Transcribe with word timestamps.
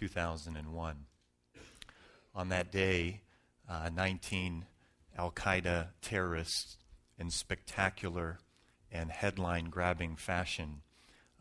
2001. 0.00 0.96
On 2.34 2.48
that 2.48 2.72
day, 2.72 3.20
uh, 3.68 3.90
19 3.94 4.64
Al 5.18 5.30
Qaeda 5.30 5.88
terrorists 6.00 6.78
in 7.18 7.28
spectacular 7.30 8.38
and 8.90 9.10
headline 9.10 9.66
grabbing 9.66 10.16
fashion 10.16 10.80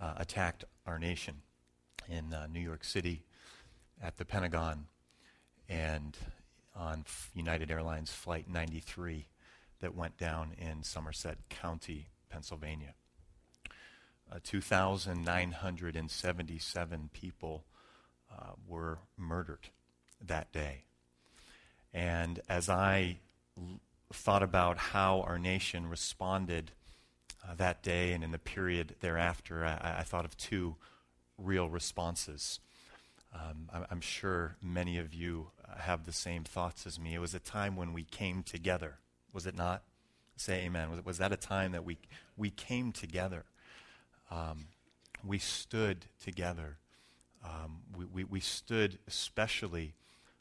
uh, 0.01 0.15
attacked 0.17 0.65
our 0.85 0.99
nation 0.99 1.35
in 2.09 2.33
uh, 2.33 2.47
New 2.47 2.59
York 2.59 2.83
City 2.83 3.23
at 4.03 4.17
the 4.17 4.25
Pentagon 4.25 4.87
and 5.69 6.17
on 6.75 7.05
United 7.33 7.71
Airlines 7.71 8.11
Flight 8.11 8.49
93 8.49 9.27
that 9.79 9.95
went 9.95 10.17
down 10.17 10.51
in 10.57 10.83
Somerset 10.83 11.37
County, 11.49 12.09
Pennsylvania. 12.29 12.95
Uh, 14.29 14.39
2,977 14.43 17.09
people 17.13 17.63
uh, 18.31 18.53
were 18.67 18.99
murdered 19.17 19.69
that 20.25 20.51
day. 20.51 20.83
And 21.93 22.39
as 22.47 22.69
I 22.69 23.17
l- 23.57 23.79
thought 24.13 24.43
about 24.43 24.77
how 24.77 25.21
our 25.21 25.39
nation 25.39 25.87
responded 25.87 26.71
uh, 27.43 27.55
that 27.55 27.81
day 27.81 28.13
and 28.13 28.23
in 28.23 28.31
the 28.31 28.39
period 28.39 28.95
thereafter, 28.99 29.65
I, 29.65 29.97
I 29.99 30.03
thought 30.03 30.25
of 30.25 30.37
two 30.37 30.75
real 31.37 31.69
responses. 31.69 32.59
Um, 33.33 33.69
I, 33.73 33.85
I'm 33.89 34.01
sure 34.01 34.55
many 34.61 34.97
of 34.97 35.13
you 35.13 35.47
have 35.77 36.05
the 36.05 36.11
same 36.13 36.43
thoughts 36.43 36.85
as 36.85 36.99
me. 36.99 37.13
It 37.13 37.19
was 37.19 37.33
a 37.33 37.39
time 37.39 37.75
when 37.75 37.93
we 37.93 38.03
came 38.03 38.43
together, 38.43 38.99
was 39.33 39.45
it 39.45 39.55
not? 39.55 39.83
Say 40.35 40.65
amen. 40.65 40.89
Was, 40.89 41.05
was 41.05 41.17
that 41.17 41.31
a 41.31 41.37
time 41.37 41.71
that 41.73 41.83
we, 41.83 41.97
we 42.37 42.49
came 42.49 42.91
together? 42.91 43.45
Um, 44.31 44.67
we 45.25 45.37
stood 45.37 46.05
together. 46.23 46.77
Um, 47.43 47.79
we, 47.95 48.05
we, 48.05 48.23
we 48.23 48.39
stood 48.39 48.99
especially 49.07 49.93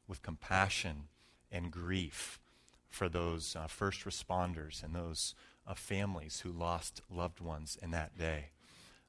with 0.06 0.22
compassion 0.22 1.04
and 1.52 1.70
grief 1.70 2.40
for 2.88 3.08
those 3.08 3.54
uh, 3.56 3.66
first 3.66 4.04
responders 4.04 4.82
and 4.82 4.94
those 4.94 5.34
uh, 5.66 5.74
families 5.74 6.40
who 6.40 6.50
lost 6.50 7.02
loved 7.10 7.40
ones 7.40 7.78
in 7.82 7.90
that 7.90 8.16
day. 8.18 8.46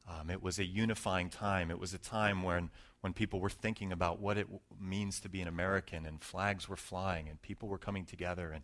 Um, 0.07 0.29
it 0.29 0.41
was 0.41 0.59
a 0.59 0.65
unifying 0.65 1.29
time. 1.29 1.69
It 1.69 1.79
was 1.79 1.93
a 1.93 1.99
time 1.99 2.43
when, 2.43 2.69
when 3.01 3.13
people 3.13 3.39
were 3.39 3.49
thinking 3.49 3.91
about 3.91 4.19
what 4.19 4.37
it 4.37 4.43
w- 4.43 4.59
means 4.79 5.19
to 5.21 5.29
be 5.29 5.41
an 5.41 5.47
American, 5.47 6.05
and 6.05 6.21
flags 6.21 6.67
were 6.67 6.75
flying, 6.75 7.29
and 7.29 7.41
people 7.41 7.69
were 7.69 7.77
coming 7.77 8.05
together. 8.05 8.51
And 8.51 8.63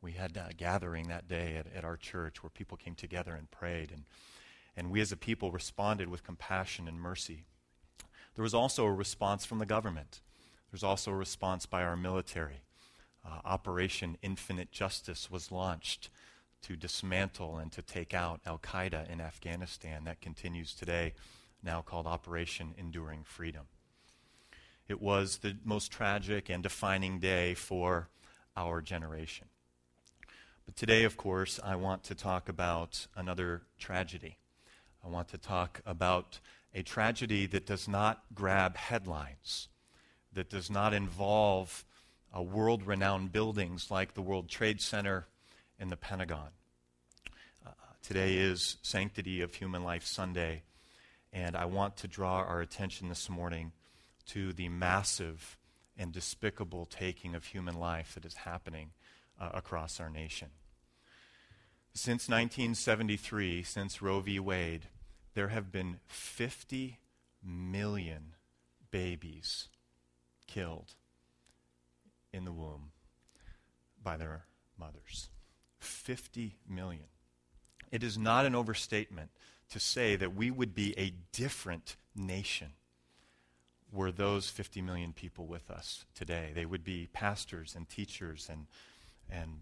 we 0.00 0.12
had 0.12 0.36
a 0.36 0.54
gathering 0.54 1.08
that 1.08 1.28
day 1.28 1.56
at, 1.56 1.66
at 1.74 1.84
our 1.84 1.96
church 1.96 2.42
where 2.42 2.50
people 2.50 2.76
came 2.76 2.94
together 2.94 3.34
and 3.34 3.50
prayed. 3.50 3.90
And, 3.92 4.04
and 4.76 4.90
we 4.90 5.00
as 5.00 5.12
a 5.12 5.16
people 5.16 5.50
responded 5.52 6.08
with 6.08 6.24
compassion 6.24 6.88
and 6.88 6.98
mercy. 7.00 7.44
There 8.38 8.44
was 8.44 8.54
also 8.54 8.84
a 8.84 8.92
response 8.92 9.44
from 9.44 9.58
the 9.58 9.66
government. 9.66 10.20
There's 10.70 10.84
also 10.84 11.10
a 11.10 11.16
response 11.16 11.66
by 11.66 11.82
our 11.82 11.96
military. 11.96 12.60
Uh, 13.26 13.40
Operation 13.44 14.16
Infinite 14.22 14.70
Justice 14.70 15.28
was 15.28 15.50
launched 15.50 16.08
to 16.62 16.76
dismantle 16.76 17.56
and 17.56 17.72
to 17.72 17.82
take 17.82 18.14
out 18.14 18.40
Al 18.46 18.58
Qaeda 18.58 19.10
in 19.10 19.20
Afghanistan. 19.20 20.04
That 20.04 20.20
continues 20.20 20.72
today, 20.72 21.14
now 21.64 21.80
called 21.80 22.06
Operation 22.06 22.76
Enduring 22.78 23.24
Freedom. 23.24 23.62
It 24.86 25.02
was 25.02 25.38
the 25.38 25.56
most 25.64 25.90
tragic 25.90 26.48
and 26.48 26.62
defining 26.62 27.18
day 27.18 27.54
for 27.54 28.08
our 28.56 28.80
generation. 28.80 29.48
But 30.64 30.76
today, 30.76 31.02
of 31.02 31.16
course, 31.16 31.58
I 31.64 31.74
want 31.74 32.04
to 32.04 32.14
talk 32.14 32.48
about 32.48 33.08
another 33.16 33.62
tragedy. 33.80 34.38
I 35.04 35.08
want 35.08 35.26
to 35.30 35.38
talk 35.38 35.80
about 35.84 36.38
a 36.74 36.82
tragedy 36.82 37.46
that 37.46 37.66
does 37.66 37.88
not 37.88 38.22
grab 38.34 38.76
headlines, 38.76 39.68
that 40.32 40.50
does 40.50 40.70
not 40.70 40.92
involve 40.92 41.84
uh, 42.36 42.42
world 42.42 42.86
renowned 42.86 43.32
buildings 43.32 43.90
like 43.90 44.14
the 44.14 44.22
World 44.22 44.48
Trade 44.48 44.80
Center 44.80 45.26
and 45.78 45.90
the 45.90 45.96
Pentagon. 45.96 46.50
Uh, 47.66 47.70
today 48.02 48.36
is 48.36 48.76
Sanctity 48.82 49.40
of 49.40 49.54
Human 49.54 49.82
Life 49.82 50.04
Sunday, 50.04 50.62
and 51.32 51.56
I 51.56 51.64
want 51.64 51.96
to 51.98 52.08
draw 52.08 52.38
our 52.38 52.60
attention 52.60 53.08
this 53.08 53.30
morning 53.30 53.72
to 54.26 54.52
the 54.52 54.68
massive 54.68 55.56
and 55.96 56.12
despicable 56.12 56.86
taking 56.86 57.34
of 57.34 57.46
human 57.46 57.78
life 57.78 58.14
that 58.14 58.24
is 58.24 58.34
happening 58.34 58.90
uh, 59.40 59.50
across 59.54 60.00
our 60.00 60.10
nation. 60.10 60.48
Since 61.94 62.28
1973, 62.28 63.62
since 63.64 64.00
Roe 64.00 64.20
v. 64.20 64.38
Wade, 64.38 64.86
there 65.38 65.48
have 65.48 65.70
been 65.70 66.00
50 66.08 66.98
million 67.44 68.34
babies 68.90 69.68
killed 70.48 70.96
in 72.32 72.44
the 72.44 72.50
womb 72.50 72.90
by 74.02 74.16
their 74.16 74.46
mothers. 74.76 75.30
50 75.78 76.56
million. 76.68 77.04
It 77.92 78.02
is 78.02 78.18
not 78.18 78.46
an 78.46 78.56
overstatement 78.56 79.30
to 79.70 79.78
say 79.78 80.16
that 80.16 80.34
we 80.34 80.50
would 80.50 80.74
be 80.74 80.92
a 80.98 81.12
different 81.30 81.94
nation 82.16 82.72
were 83.92 84.10
those 84.10 84.50
50 84.50 84.82
million 84.82 85.12
people 85.12 85.46
with 85.46 85.70
us 85.70 86.04
today. 86.16 86.50
They 86.52 86.66
would 86.66 86.82
be 86.82 87.10
pastors 87.12 87.76
and 87.76 87.88
teachers 87.88 88.48
and, 88.50 88.66
and, 89.30 89.60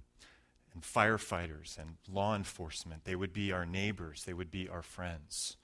and 0.72 0.82
firefighters 0.82 1.78
and 1.78 1.98
law 2.10 2.34
enforcement. 2.34 3.04
They 3.04 3.14
would 3.14 3.34
be 3.34 3.52
our 3.52 3.66
neighbors. 3.66 4.24
They 4.24 4.32
would 4.32 4.50
be 4.50 4.70
our 4.70 4.80
friends. 4.80 5.58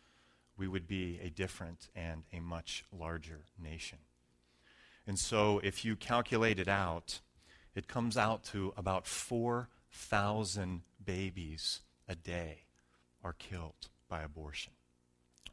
We 0.57 0.69
would 0.69 0.87
be 0.87 1.19
a 1.23 1.31
different 1.31 1.89
and 1.95 2.25
a 2.33 2.41
much 2.41 2.85
larger 2.93 3.47
nation. 3.61 3.99
And 5.07 5.19
so, 5.19 5.61
if 5.65 5.85
you 5.85 5.97
calculate 5.97 6.59
it 6.59 6.69
out, 6.69 7.21
it 7.75 7.89
comes 7.89 8.17
out 8.17 8.45
to 8.45 8.73
about 8.77 9.07
4,000 9.07 10.83
babies 11.05 11.81
a 12.09 12.15
day 12.15 12.65
are 13.25 13.33
killed 13.33 13.89
by 14.09 14.23
abortion. 14.23 14.75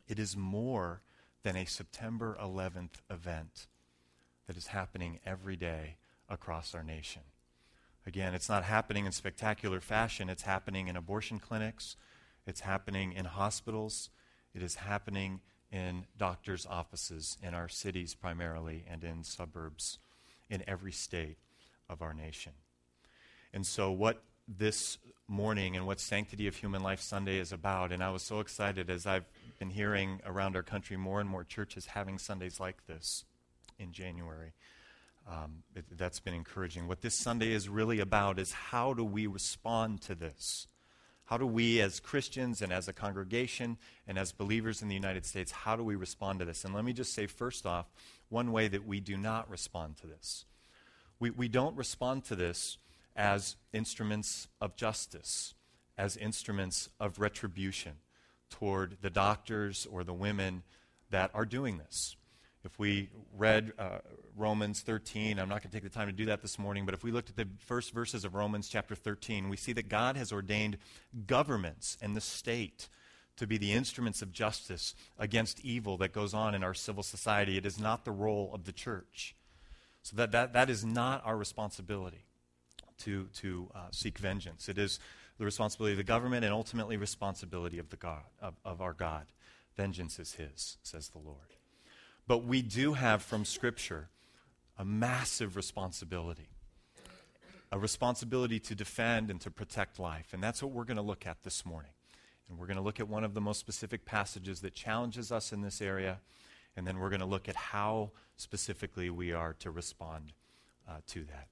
It 0.08 0.20
is 0.20 0.36
more 0.36 1.02
than 1.44 1.56
a 1.56 1.66
September 1.66 2.38
11th 2.42 3.02
event 3.10 3.68
that 4.48 4.58
is 4.58 4.68
happening 4.68 5.20
every 5.26 5.56
day 5.56 5.96
across 6.28 6.76
our 6.76 6.84
nation. 6.84 7.22
Again, 8.06 8.34
it's 8.34 8.50
not 8.50 8.64
happening 8.64 9.06
in 9.06 9.12
spectacular 9.12 9.80
fashion, 9.80 10.30
it's 10.30 10.44
happening 10.44 10.88
in 10.88 10.96
abortion 10.96 11.40
clinics, 11.40 11.96
it's 12.46 12.62
happening 12.62 13.14
in 13.14 13.26
hospitals, 13.26 14.10
it 14.60 14.66
is 14.66 14.76
happening 14.76 15.40
in 15.72 16.06
doctors' 16.18 16.68
offices 16.70 17.38
in 17.42 17.54
our 17.54 17.70
cities 17.70 18.14
primarily 18.14 18.84
and 18.90 19.06
in 19.06 19.24
suburbs 19.24 20.00
in 20.50 20.62
every 20.68 20.92
state 20.92 21.38
of 21.90 22.02
our 22.02 22.14
nation. 22.14 22.52
And 23.54 23.66
so, 23.66 23.90
what 23.90 24.22
this 24.50 24.98
morning 25.30 25.78
and 25.78 25.88
what 25.88 26.02
Sanctity 26.02 26.46
of 26.48 26.58
Human 26.58 26.84
Life 26.84 27.00
Sunday 27.00 27.38
is 27.38 27.54
about, 27.54 27.94
and 27.94 28.04
I 28.04 28.10
was 28.10 28.22
so 28.22 28.42
excited 28.42 28.90
as 28.90 29.06
I've 29.06 29.30
been 29.60 29.70
hearing 29.70 30.20
around 30.26 30.58
our 30.58 30.64
country 30.64 30.98
more 30.98 31.22
and 31.22 31.30
more 31.30 31.46
churches 31.46 31.86
having 31.86 32.18
Sundays 32.18 32.60
like 32.60 32.86
this 32.86 33.24
in 33.78 33.94
January. 33.94 34.52
Um, 35.26 35.64
it, 35.74 35.86
that's 35.98 36.20
been 36.20 36.34
encouraging. 36.34 36.88
What 36.88 37.00
this 37.00 37.16
Sunday 37.16 37.54
is 37.54 37.70
really 37.70 38.02
about 38.02 38.40
is 38.40 38.52
how 38.52 38.94
do 38.94 39.06
we 39.06 39.26
respond 39.26 40.02
to 40.02 40.16
this? 40.16 40.68
How 41.30 41.38
do 41.38 41.46
we, 41.46 41.80
as 41.80 42.00
Christians 42.00 42.64
and 42.64 42.74
as 42.74 42.88
a 42.88 42.94
congregation 42.94 43.78
and 44.08 44.18
as 44.18 44.32
believers 44.32 44.82
in 44.82 44.88
the 44.88 44.96
United 44.96 45.28
States, 45.28 45.52
how 45.52 45.76
do 45.76 45.84
we 45.84 45.96
respond 45.96 46.40
to 46.40 46.46
this? 46.46 46.66
And 46.66 46.74
let 46.74 46.84
me 46.84 46.92
just 46.92 47.14
say, 47.14 47.28
first 47.28 47.68
off, 47.68 47.86
one 48.30 48.52
way 48.52 48.68
that 48.68 48.88
we 48.88 49.00
do 49.00 49.16
not 49.16 49.48
respond 49.48 49.98
to 49.98 50.08
this. 50.08 50.46
We, 51.20 51.30
we 51.30 51.48
don't 51.48 51.78
respond 51.78 52.26
to 52.26 52.36
this 52.36 52.80
as 53.16 53.58
instruments 53.74 54.48
of 54.60 54.76
justice, 54.76 55.54
as 56.00 56.18
instruments 56.18 56.90
of 57.00 57.20
retribution 57.20 57.98
toward 58.50 58.98
the 59.04 59.12
doctors 59.12 59.86
or 59.92 60.04
the 60.04 60.16
women 60.16 60.64
that 61.12 61.30
are 61.36 61.46
doing 61.46 61.78
this. 61.78 62.16
If 62.72 62.78
we 62.78 63.10
read 63.36 63.74
uh, 63.80 63.98
Romans 64.38 64.82
13, 64.82 65.40
I'm 65.40 65.50
not 65.50 65.64
going 65.64 65.72
to 65.72 65.76
take 65.76 65.82
the 65.82 65.90
time 65.90 66.06
to 66.06 66.14
do 66.14 66.26
that 66.26 66.44
this 66.44 66.60
morning, 66.60 66.86
but 66.86 66.94
if 66.94 67.04
we 67.04 67.12
looked 67.12 67.32
at 67.32 67.36
the 67.36 67.48
first 67.58 67.94
verses 67.94 68.24
of 68.24 68.36
Romans 68.36 68.70
chapter 68.70 68.94
13, 68.94 69.50
we 69.50 69.58
see 69.58 69.74
that 69.74 69.90
God 69.90 70.16
has 70.16 70.32
ordained 70.32 70.78
governments 71.26 71.98
and 72.00 72.16
the 72.16 72.22
state 72.22 72.88
to 73.38 73.48
be 73.48 73.58
the 73.58 73.74
instruments 73.74 74.22
of 74.22 74.32
justice 74.32 74.94
against 75.18 75.66
evil 75.66 75.98
that 75.98 76.14
goes 76.14 76.36
on 76.36 76.54
in 76.54 76.64
our 76.64 76.76
civil 76.76 77.02
society. 77.02 77.58
It 77.58 77.66
is 77.66 77.80
not 77.80 78.06
the 78.06 78.12
role 78.12 78.52
of 78.54 78.66
the 78.66 78.72
church. 78.72 79.36
So 80.04 80.16
that, 80.18 80.32
that, 80.32 80.54
that 80.54 80.70
is 80.70 80.86
not 80.86 81.26
our 81.26 81.38
responsibility 81.38 82.26
to, 83.00 83.30
to 83.38 83.72
uh, 83.74 83.80
seek 83.90 84.20
vengeance. 84.20 84.70
It 84.70 84.78
is 84.78 85.00
the 85.40 85.46
responsibility 85.46 85.94
of 85.94 85.98
the 85.98 86.04
government 86.04 86.46
and 86.46 86.54
ultimately 86.54 86.98
responsibility 86.98 87.80
of, 87.80 87.90
the 87.90 87.98
God, 87.98 88.22
of, 88.40 88.54
of 88.64 88.80
our 88.80 88.94
God. 88.94 89.26
Vengeance 89.76 90.20
is 90.20 90.34
his, 90.34 90.78
says 90.84 91.10
the 91.10 91.18
Lord. 91.18 91.56
But 92.30 92.46
we 92.46 92.62
do 92.62 92.94
have 92.94 93.24
from 93.24 93.44
Scripture 93.44 94.08
a 94.78 94.86
massive 94.86 95.58
responsibility 95.58 96.48
a 97.72 97.78
responsibility 97.78 98.60
to 98.60 98.74
defend 98.74 99.30
and 99.30 99.40
to 99.42 99.52
protect 99.52 100.00
life. 100.00 100.34
And 100.34 100.42
that's 100.42 100.64
what 100.64 100.72
we're 100.72 100.86
going 100.86 100.98
to 100.98 101.04
look 101.04 101.28
at 101.28 101.44
this 101.44 101.66
morning. 101.66 101.92
And 102.50 102.58
we're 102.58 102.66
going 102.66 102.78
to 102.78 102.84
look 102.84 103.00
at 103.00 103.08
one 103.08 103.24
of 103.24 103.36
the 103.36 103.42
most 103.42 103.60
specific 103.60 104.06
passages 104.06 104.62
that 104.62 104.74
challenges 104.74 105.32
us 105.32 105.54
in 105.54 105.62
this 105.62 105.82
area. 105.82 106.20
And 106.76 106.88
then 106.88 106.98
we're 106.98 107.10
going 107.10 107.20
to 107.20 107.28
look 107.28 107.48
at 107.48 107.56
how 107.56 108.12
specifically 108.38 109.12
we 109.12 109.34
are 109.34 109.54
to 109.60 109.70
respond 109.70 110.34
uh, 110.88 110.94
to 111.10 111.26
that. 111.26 111.48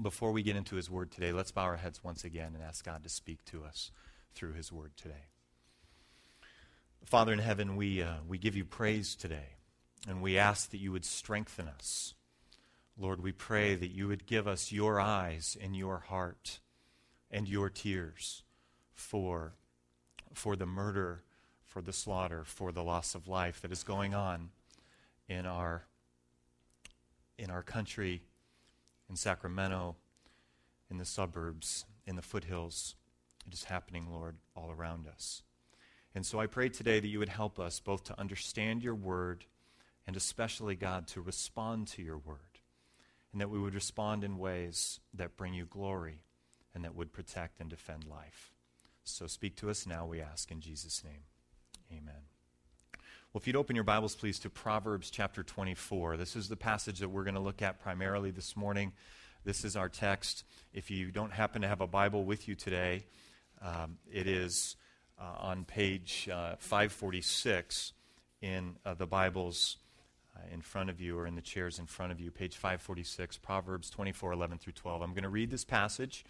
Before 0.00 0.30
we 0.30 0.44
get 0.44 0.54
into 0.54 0.76
his 0.76 0.88
word 0.88 1.10
today, 1.10 1.32
let's 1.32 1.50
bow 1.50 1.64
our 1.64 1.76
heads 1.76 2.04
once 2.04 2.22
again 2.22 2.52
and 2.54 2.62
ask 2.62 2.84
God 2.84 3.02
to 3.02 3.08
speak 3.08 3.44
to 3.46 3.64
us 3.64 3.90
through 4.34 4.52
his 4.52 4.70
word 4.70 4.92
today. 4.96 5.26
Father 7.04 7.32
in 7.32 7.40
heaven, 7.40 7.74
we, 7.74 8.02
uh, 8.02 8.16
we 8.28 8.38
give 8.38 8.54
you 8.54 8.64
praise 8.64 9.16
today, 9.16 9.57
and 10.06 10.22
we 10.22 10.38
ask 10.38 10.70
that 10.70 10.78
you 10.78 10.92
would 10.92 11.04
strengthen 11.04 11.68
us. 11.68 12.14
Lord, 12.96 13.22
we 13.22 13.32
pray 13.32 13.74
that 13.74 13.90
you 13.90 14.08
would 14.08 14.26
give 14.26 14.46
us 14.46 14.72
your 14.72 15.00
eyes 15.00 15.56
and 15.60 15.76
your 15.76 15.98
heart 15.98 16.58
and 17.30 17.48
your 17.48 17.68
tears 17.68 18.42
for, 18.92 19.54
for 20.32 20.56
the 20.56 20.66
murder, 20.66 21.22
for 21.64 21.80
the 21.80 21.92
slaughter, 21.92 22.42
for 22.44 22.72
the 22.72 22.82
loss 22.82 23.14
of 23.14 23.28
life 23.28 23.60
that 23.60 23.72
is 23.72 23.84
going 23.84 24.14
on 24.14 24.50
in 25.28 25.46
our, 25.46 25.84
in 27.38 27.50
our 27.50 27.62
country, 27.62 28.22
in 29.08 29.16
Sacramento, 29.16 29.96
in 30.90 30.98
the 30.98 31.04
suburbs, 31.04 31.84
in 32.06 32.16
the 32.16 32.22
foothills. 32.22 32.94
It 33.46 33.54
is 33.54 33.64
happening, 33.64 34.08
Lord, 34.10 34.36
all 34.56 34.70
around 34.70 35.06
us. 35.06 35.42
And 36.14 36.26
so 36.26 36.40
I 36.40 36.46
pray 36.46 36.68
today 36.68 36.98
that 36.98 37.08
you 37.08 37.18
would 37.18 37.28
help 37.28 37.60
us 37.60 37.78
both 37.78 38.04
to 38.04 38.18
understand 38.18 38.82
your 38.82 38.94
word 38.94 39.44
and 40.08 40.16
especially, 40.16 40.74
God, 40.74 41.06
to 41.08 41.20
respond 41.20 41.86
to 41.88 42.02
your 42.02 42.16
word. 42.16 42.38
And 43.30 43.42
that 43.42 43.50
we 43.50 43.58
would 43.58 43.74
respond 43.74 44.24
in 44.24 44.38
ways 44.38 45.00
that 45.12 45.36
bring 45.36 45.52
you 45.52 45.66
glory 45.66 46.22
and 46.74 46.82
that 46.84 46.94
would 46.96 47.12
protect 47.12 47.60
and 47.60 47.68
defend 47.68 48.04
life. 48.06 48.54
So 49.04 49.26
speak 49.26 49.54
to 49.56 49.68
us 49.68 49.86
now, 49.86 50.06
we 50.06 50.22
ask, 50.22 50.50
in 50.50 50.62
Jesus' 50.62 51.04
name. 51.04 51.24
Amen. 51.92 52.22
Well, 52.94 53.40
if 53.42 53.46
you'd 53.46 53.54
open 53.54 53.76
your 53.76 53.84
Bibles, 53.84 54.14
please, 54.14 54.38
to 54.38 54.48
Proverbs 54.48 55.10
chapter 55.10 55.42
24. 55.42 56.16
This 56.16 56.36
is 56.36 56.48
the 56.48 56.56
passage 56.56 57.00
that 57.00 57.10
we're 57.10 57.24
going 57.24 57.34
to 57.34 57.40
look 57.40 57.60
at 57.60 57.78
primarily 57.78 58.30
this 58.30 58.56
morning. 58.56 58.92
This 59.44 59.62
is 59.62 59.76
our 59.76 59.90
text. 59.90 60.44
If 60.72 60.90
you 60.90 61.10
don't 61.10 61.34
happen 61.34 61.60
to 61.60 61.68
have 61.68 61.82
a 61.82 61.86
Bible 61.86 62.24
with 62.24 62.48
you 62.48 62.54
today, 62.54 63.04
um, 63.60 63.98
it 64.10 64.26
is 64.26 64.76
uh, 65.20 65.34
on 65.40 65.66
page 65.66 66.30
uh, 66.32 66.54
546 66.60 67.92
in 68.40 68.76
uh, 68.86 68.94
the 68.94 69.06
Bibles 69.06 69.76
in 70.52 70.60
front 70.60 70.90
of 70.90 71.00
you 71.00 71.18
or 71.18 71.26
in 71.26 71.34
the 71.34 71.42
chairs 71.42 71.78
in 71.78 71.86
front 71.86 72.12
of 72.12 72.20
you, 72.20 72.30
page 72.30 72.56
546, 72.56 73.38
Proverbs 73.38 73.90
24 73.90 74.32
11 74.32 74.58
through 74.58 74.72
12. 74.72 75.02
I'm 75.02 75.10
going 75.10 75.22
to 75.22 75.28
read 75.28 75.50
this 75.50 75.64
passage, 75.64 76.24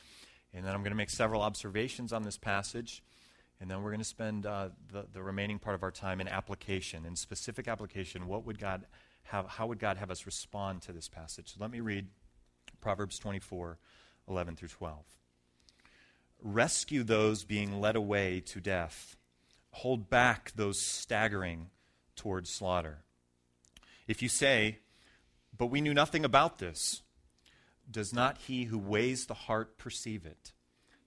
and 0.52 0.64
then 0.64 0.74
I'm 0.74 0.80
going 0.80 0.92
to 0.92 0.96
make 0.96 1.10
several 1.10 1.42
observations 1.42 2.12
on 2.12 2.22
this 2.22 2.36
passage. 2.36 3.02
And 3.60 3.68
then 3.68 3.82
we're 3.82 3.90
going 3.90 4.00
to 4.00 4.04
spend 4.04 4.46
uh, 4.46 4.68
the, 4.92 5.06
the 5.12 5.22
remaining 5.22 5.58
part 5.58 5.74
of 5.74 5.82
our 5.82 5.90
time 5.90 6.20
in 6.20 6.28
application, 6.28 7.04
in 7.04 7.16
specific 7.16 7.66
application. 7.66 8.28
What 8.28 8.46
would 8.46 8.58
God 8.58 8.84
have, 9.24 9.46
how 9.48 9.66
would 9.66 9.80
God 9.80 9.96
have 9.96 10.10
us 10.10 10.26
respond 10.26 10.82
to 10.82 10.92
this 10.92 11.08
passage? 11.08 11.48
So 11.48 11.56
let 11.60 11.70
me 11.70 11.80
read 11.80 12.06
Proverbs 12.80 13.18
24, 13.18 13.78
11 14.28 14.56
through 14.56 14.68
12. 14.68 14.98
Rescue 16.40 17.02
those 17.02 17.44
being 17.44 17.80
led 17.80 17.96
away 17.96 18.40
to 18.40 18.60
death. 18.60 19.16
Hold 19.72 20.08
back 20.08 20.52
those 20.54 20.80
staggering 20.80 21.70
towards 22.14 22.50
slaughter. 22.50 22.98
If 24.08 24.22
you 24.22 24.28
say, 24.28 24.78
But 25.56 25.66
we 25.66 25.80
knew 25.80 25.94
nothing 25.94 26.24
about 26.24 26.58
this, 26.58 27.02
does 27.88 28.12
not 28.12 28.38
he 28.38 28.64
who 28.64 28.78
weighs 28.78 29.26
the 29.26 29.34
heart 29.34 29.78
perceive 29.78 30.26
it? 30.26 30.52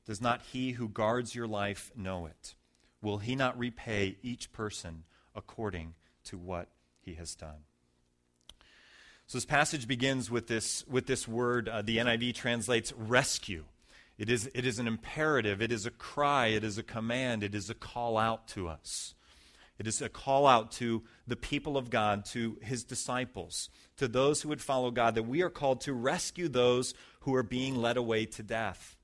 Does 0.06 0.22
not 0.22 0.42
he 0.54 0.72
who 0.72 0.88
guards 0.88 1.36
your 1.36 1.48
life 1.48 1.92
know 1.96 2.26
it? 2.26 2.56
Will 3.02 3.18
he 3.18 3.36
not 3.36 3.58
repay 3.58 4.18
each 4.22 4.52
person 4.52 5.04
according 5.36 5.96
to 6.26 6.38
what 6.38 6.70
he 7.02 7.16
has 7.16 7.36
done? 7.36 7.66
So 9.28 9.38
this 9.38 9.46
passage 9.46 9.88
begins 9.88 10.30
with 10.30 10.48
this, 10.48 10.86
with 10.88 11.08
this 11.08 11.28
word. 11.28 11.70
Uh, 11.70 11.82
the 11.82 11.98
NIV 11.98 12.36
translates 12.36 12.92
rescue. 12.94 13.64
It 14.18 14.30
is, 14.30 14.50
it 14.54 14.66
is 14.66 14.78
an 14.78 14.88
imperative, 14.88 15.62
it 15.62 15.72
is 15.72 15.86
a 15.86 15.92
cry, 15.92 16.48
it 16.48 16.64
is 16.64 16.78
a 16.78 16.84
command, 16.84 17.42
it 17.42 17.56
is 17.56 17.70
a 17.70 17.74
call 17.74 18.18
out 18.18 18.48
to 18.50 18.68
us. 18.68 19.16
It 19.82 19.88
is 19.88 20.00
a 20.00 20.10
call 20.10 20.46
out 20.46 20.74
to 20.74 21.02
the 21.26 21.36
people 21.36 21.76
of 21.76 21.90
God, 21.90 22.24
to 22.26 22.60
his 22.62 22.84
disciples, 22.84 23.72
to 23.98 24.08
those 24.08 24.44
who 24.44 24.50
would 24.50 24.62
follow 24.62 24.92
God, 24.92 25.16
that 25.16 25.24
we 25.24 25.42
are 25.42 25.50
called 25.50 25.82
to 25.82 25.94
rescue 25.94 26.48
those 26.48 26.94
who 27.22 27.34
are 27.34 27.42
being 27.42 27.78
led 27.78 27.98
away 27.98 28.28
to 28.28 28.44
death. 28.44 28.96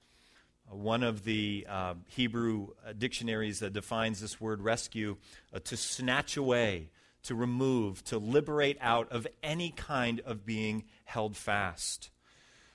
Uh, 0.71 0.75
one 0.75 1.01
of 1.01 1.23
the 1.23 1.65
uh, 1.67 1.95
Hebrew 2.09 2.67
dictionaries 2.95 3.57
that 3.57 3.73
defines 3.73 4.21
this 4.21 4.39
word 4.39 4.61
rescue 4.61 5.17
uh, 5.51 5.57
to 5.63 5.75
snatch 5.75 6.37
away, 6.37 6.91
to 7.23 7.33
remove, 7.33 8.03
to 8.03 8.19
liberate 8.19 8.77
out 8.79 9.11
of 9.11 9.25
any 9.41 9.71
kind 9.71 10.21
of 10.27 10.45
being 10.45 10.83
held 11.05 11.35
fast. 11.35 12.11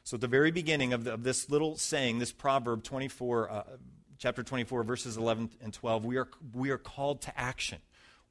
So, 0.03 0.17
at 0.17 0.23
the 0.23 0.27
very 0.27 0.51
beginning 0.51 0.93
of, 0.93 1.05
the, 1.05 1.15
of 1.15 1.23
this 1.23 1.49
little 1.49 1.77
saying, 1.77 2.19
this 2.19 2.33
proverb 2.33 2.83
24, 2.83 3.49
uh, 3.49 3.63
chapter 4.19 4.43
24, 4.43 4.83
verses 4.83 5.17
11 5.17 5.51
and 5.63 5.73
12, 5.73 6.05
we 6.05 6.17
are, 6.17 6.27
we 6.53 6.71
are 6.71 6.79
called 6.79 7.21
to 7.21 7.39
action. 7.39 7.79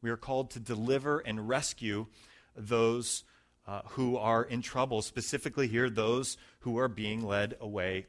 We 0.01 0.09
are 0.09 0.17
called 0.17 0.51
to 0.51 0.59
deliver 0.59 1.19
and 1.19 1.47
rescue 1.47 2.07
those 2.55 3.23
uh, 3.67 3.81
who 3.89 4.17
are 4.17 4.43
in 4.43 4.61
trouble, 4.61 5.01
specifically 5.01 5.67
here, 5.67 5.89
those 5.89 6.37
who 6.59 6.77
are 6.79 6.87
being 6.87 7.25
led 7.25 7.55
away 7.61 8.07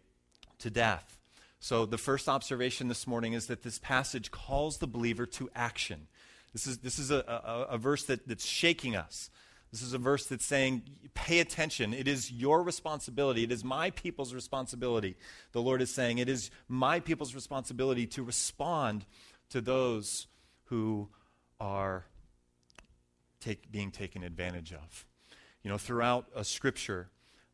to 0.59 0.71
death. 0.71 1.19
So, 1.61 1.87
the 1.87 1.99
first 1.99 2.29
observation 2.29 2.89
this 2.89 3.06
morning 3.06 3.35
is 3.35 3.47
that 3.47 3.62
this 3.62 3.79
passage 3.79 4.31
calls 4.31 4.79
the 4.79 4.87
believer 4.87 5.27
to 5.27 5.50
action. 5.55 6.09
This 6.53 6.67
is, 6.67 6.79
this 6.79 6.99
is 6.99 7.11
a, 7.11 7.19
a, 7.19 7.75
a 7.75 7.79
verse 7.79 8.05
that, 8.05 8.27
that's 8.27 8.44
shaking 8.44 8.97
us. 8.97 9.31
This 9.71 9.81
is 9.81 9.94
a 9.94 9.99
verse 9.99 10.27
that's 10.27 10.44
saying, 10.44 10.83
pay 11.15 11.41
attention. 11.41 11.94
It 11.94 12.06
is 12.06 12.31
your 12.31 12.62
responsibility. 12.62 13.43
It 13.43 13.53
is 13.53 13.65
my 13.65 13.91
people's 13.91 14.35
responsibility. 14.35 15.17
The 15.53 15.62
Lord 15.62 15.81
is 15.81 15.93
saying, 15.94 16.19
it 16.19 16.29
is 16.29 16.50
my 16.69 17.00
people's 17.00 17.35
responsibility 17.35 18.06
to 18.09 18.23
respond 18.23 19.06
to 19.49 19.62
those 19.62 20.27
who 20.65 21.09
are 21.62 22.05
take, 23.38 23.70
being 23.70 23.93
taken 23.93 24.25
advantage 24.25 24.73
of. 24.73 25.06
You 25.62 25.70
know, 25.70 25.79
throughout 25.79 26.26
a 26.35 26.44
Scripture, 26.44 27.09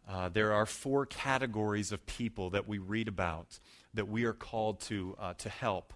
uh, 0.09 0.31
there 0.31 0.55
are 0.55 0.65
four 0.65 1.05
categories 1.05 1.93
of 1.93 2.05
people 2.07 2.49
that 2.51 2.67
we 2.67 2.79
read 2.79 3.07
about 3.07 3.61
that 3.93 4.09
we 4.09 4.25
are 4.25 4.33
called 4.33 4.81
to, 4.81 5.15
uh, 5.19 5.35
to 5.35 5.51
help 5.51 5.93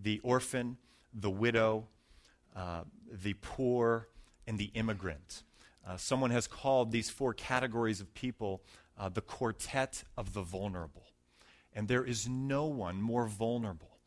the 0.00 0.20
orphan, 0.22 0.76
the 1.12 1.30
widow, 1.30 1.88
uh, 2.54 2.82
the 3.10 3.34
poor, 3.34 4.06
and 4.46 4.56
the 4.56 4.70
immigrant. 4.74 5.42
Uh, 5.84 5.96
someone 5.96 6.30
has 6.30 6.46
called 6.46 6.92
these 6.92 7.10
four 7.10 7.34
categories 7.34 8.00
of 8.00 8.14
people 8.14 8.62
uh, 8.96 9.08
the 9.08 9.20
quartet 9.20 10.04
of 10.16 10.32
the 10.32 10.42
vulnerable. 10.42 11.06
And 11.74 11.88
there 11.88 12.04
is 12.04 12.28
no 12.28 12.66
one 12.66 13.02
more 13.02 13.26
vulnerable 13.26 13.98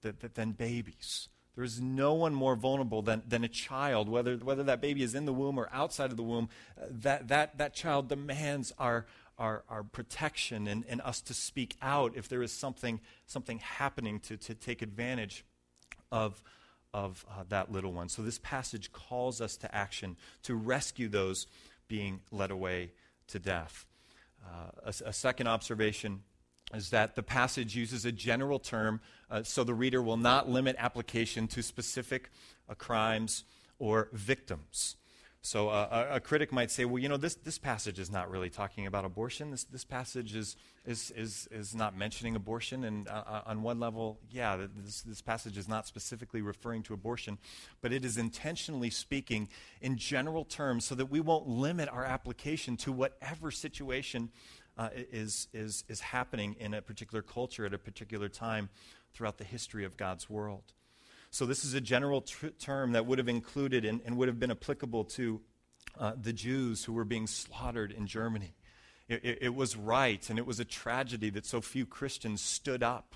than, 0.00 0.16
than 0.34 0.52
babies. 0.52 1.28
There 1.54 1.64
is 1.64 1.80
no 1.80 2.14
one 2.14 2.34
more 2.34 2.56
vulnerable 2.56 3.02
than, 3.02 3.22
than 3.26 3.44
a 3.44 3.48
child, 3.48 4.08
whether, 4.08 4.36
whether 4.36 4.64
that 4.64 4.80
baby 4.80 5.02
is 5.02 5.14
in 5.14 5.24
the 5.24 5.32
womb 5.32 5.58
or 5.58 5.68
outside 5.72 6.10
of 6.10 6.16
the 6.16 6.22
womb. 6.22 6.48
Uh, 6.76 6.86
that, 6.90 7.28
that, 7.28 7.58
that 7.58 7.74
child 7.74 8.08
demands 8.08 8.72
our, 8.78 9.06
our, 9.38 9.62
our 9.68 9.84
protection 9.84 10.66
and, 10.66 10.84
and 10.88 11.00
us 11.02 11.20
to 11.22 11.34
speak 11.34 11.76
out 11.80 12.16
if 12.16 12.28
there 12.28 12.42
is 12.42 12.52
something, 12.52 13.00
something 13.26 13.58
happening 13.60 14.18
to, 14.20 14.36
to 14.36 14.54
take 14.54 14.82
advantage 14.82 15.44
of, 16.10 16.42
of 16.92 17.24
uh, 17.30 17.44
that 17.48 17.70
little 17.70 17.92
one. 17.92 18.08
So 18.08 18.22
this 18.22 18.38
passage 18.38 18.92
calls 18.92 19.40
us 19.40 19.56
to 19.58 19.72
action 19.74 20.16
to 20.42 20.56
rescue 20.56 21.08
those 21.08 21.46
being 21.86 22.20
led 22.32 22.50
away 22.50 22.90
to 23.28 23.38
death. 23.38 23.86
Uh, 24.44 24.70
a, 24.84 25.08
a, 25.08 25.12
second 25.12 25.46
observation 25.46 26.22
is 26.72 26.90
that 26.90 27.14
the 27.14 27.22
passage 27.22 27.76
uses 27.76 28.04
a 28.04 28.12
general 28.12 28.58
term 28.58 29.00
uh, 29.30 29.42
so 29.42 29.64
the 29.64 29.74
reader 29.74 30.00
will 30.00 30.16
not 30.16 30.48
limit 30.48 30.76
application 30.78 31.46
to 31.48 31.62
specific 31.62 32.30
uh, 32.68 32.74
crimes 32.74 33.44
or 33.78 34.08
victims. 34.12 34.96
So 35.46 35.68
uh, 35.68 36.06
a, 36.10 36.16
a, 36.16 36.20
critic 36.20 36.52
might 36.52 36.70
say, 36.70 36.86
well, 36.86 36.98
you 36.98 37.08
know, 37.10 37.18
this, 37.18 37.34
this 37.34 37.58
passage 37.58 37.98
is 37.98 38.10
not 38.10 38.30
really 38.30 38.48
talking 38.48 38.86
about 38.86 39.04
abortion. 39.04 39.50
This, 39.50 39.64
this 39.64 39.84
passage 39.84 40.34
is, 40.34 40.56
is, 40.86 41.10
is, 41.10 41.46
is 41.50 41.74
not 41.74 41.94
mentioning 41.94 42.34
abortion. 42.34 42.84
And 42.84 43.06
uh, 43.08 43.24
uh, 43.26 43.40
on 43.44 43.62
one 43.62 43.78
level, 43.78 44.18
yeah, 44.30 44.56
this, 44.74 45.02
this 45.02 45.20
passage 45.20 45.58
is 45.58 45.68
not 45.68 45.86
specifically 45.86 46.40
referring 46.40 46.82
to 46.84 46.94
abortion, 46.94 47.36
but 47.82 47.92
it 47.92 48.06
is 48.06 48.16
intentionally 48.16 48.88
speaking 48.88 49.50
in 49.82 49.98
general 49.98 50.46
terms 50.46 50.86
so 50.86 50.94
that 50.94 51.10
we 51.10 51.20
won't 51.20 51.46
limit 51.46 51.90
our 51.90 52.06
application 52.06 52.78
to 52.78 52.90
whatever 52.90 53.50
situation 53.50 54.30
uh, 54.76 54.88
is, 55.12 55.48
is, 55.52 55.84
is 55.88 56.00
happening 56.00 56.56
in 56.58 56.74
a 56.74 56.82
particular 56.82 57.22
culture 57.22 57.64
at 57.64 57.74
a 57.74 57.78
particular 57.78 58.28
time 58.28 58.68
throughout 59.12 59.38
the 59.38 59.44
history 59.44 59.84
of 59.84 59.96
God's 59.96 60.28
world. 60.28 60.72
So, 61.30 61.46
this 61.46 61.64
is 61.64 61.74
a 61.74 61.80
general 61.80 62.20
tr- 62.20 62.48
term 62.60 62.92
that 62.92 63.06
would 63.06 63.18
have 63.18 63.28
included 63.28 63.84
and, 63.84 64.00
and 64.04 64.16
would 64.16 64.28
have 64.28 64.38
been 64.38 64.52
applicable 64.52 65.04
to 65.04 65.40
uh, 65.98 66.12
the 66.20 66.32
Jews 66.32 66.84
who 66.84 66.92
were 66.92 67.04
being 67.04 67.26
slaughtered 67.26 67.92
in 67.92 68.06
Germany. 68.06 68.54
It, 69.08 69.24
it, 69.24 69.38
it, 69.42 69.54
was 69.54 69.76
right, 69.76 70.28
and 70.30 70.38
it 70.38 70.46
was 70.46 70.60
a 70.60 70.64
tragedy 70.64 71.30
that 71.30 71.44
so 71.44 71.60
few 71.60 71.86
Christians 71.86 72.40
stood 72.40 72.82
up 72.82 73.14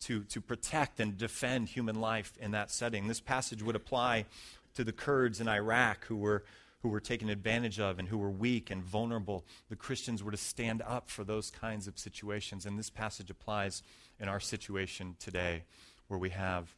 to, 0.00 0.24
to 0.24 0.40
protect 0.40 1.00
and 1.00 1.16
defend 1.16 1.68
human 1.68 2.00
life 2.00 2.32
in 2.40 2.52
that 2.52 2.70
setting. 2.70 3.08
This 3.08 3.20
passage 3.20 3.62
would 3.62 3.76
apply 3.76 4.26
to 4.74 4.84
the 4.84 4.92
Kurds 4.92 5.40
in 5.40 5.48
Iraq 5.48 6.04
who 6.06 6.16
were, 6.16 6.44
who 6.84 6.90
were 6.90 7.00
taken 7.00 7.30
advantage 7.30 7.80
of 7.80 7.98
and 7.98 8.08
who 8.08 8.18
were 8.18 8.30
weak 8.30 8.70
and 8.70 8.84
vulnerable. 8.84 9.46
The 9.70 9.74
Christians 9.74 10.22
were 10.22 10.30
to 10.30 10.36
stand 10.36 10.82
up 10.86 11.08
for 11.08 11.24
those 11.24 11.50
kinds 11.50 11.88
of 11.88 11.98
situations. 11.98 12.66
And 12.66 12.78
this 12.78 12.90
passage 12.90 13.30
applies 13.30 13.82
in 14.20 14.28
our 14.28 14.38
situation 14.38 15.16
today, 15.18 15.64
where 16.08 16.18
we 16.18 16.28
have 16.28 16.74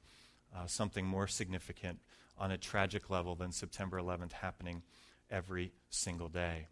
uh, 0.56 0.66
something 0.66 1.04
more 1.04 1.26
significant 1.26 1.98
on 2.38 2.52
a 2.52 2.56
tragic 2.56 3.10
level 3.10 3.34
than 3.34 3.50
September 3.50 4.00
11th 4.00 4.30
happening 4.30 4.84
every 5.28 5.72
single 5.90 6.28
day. 6.28 6.68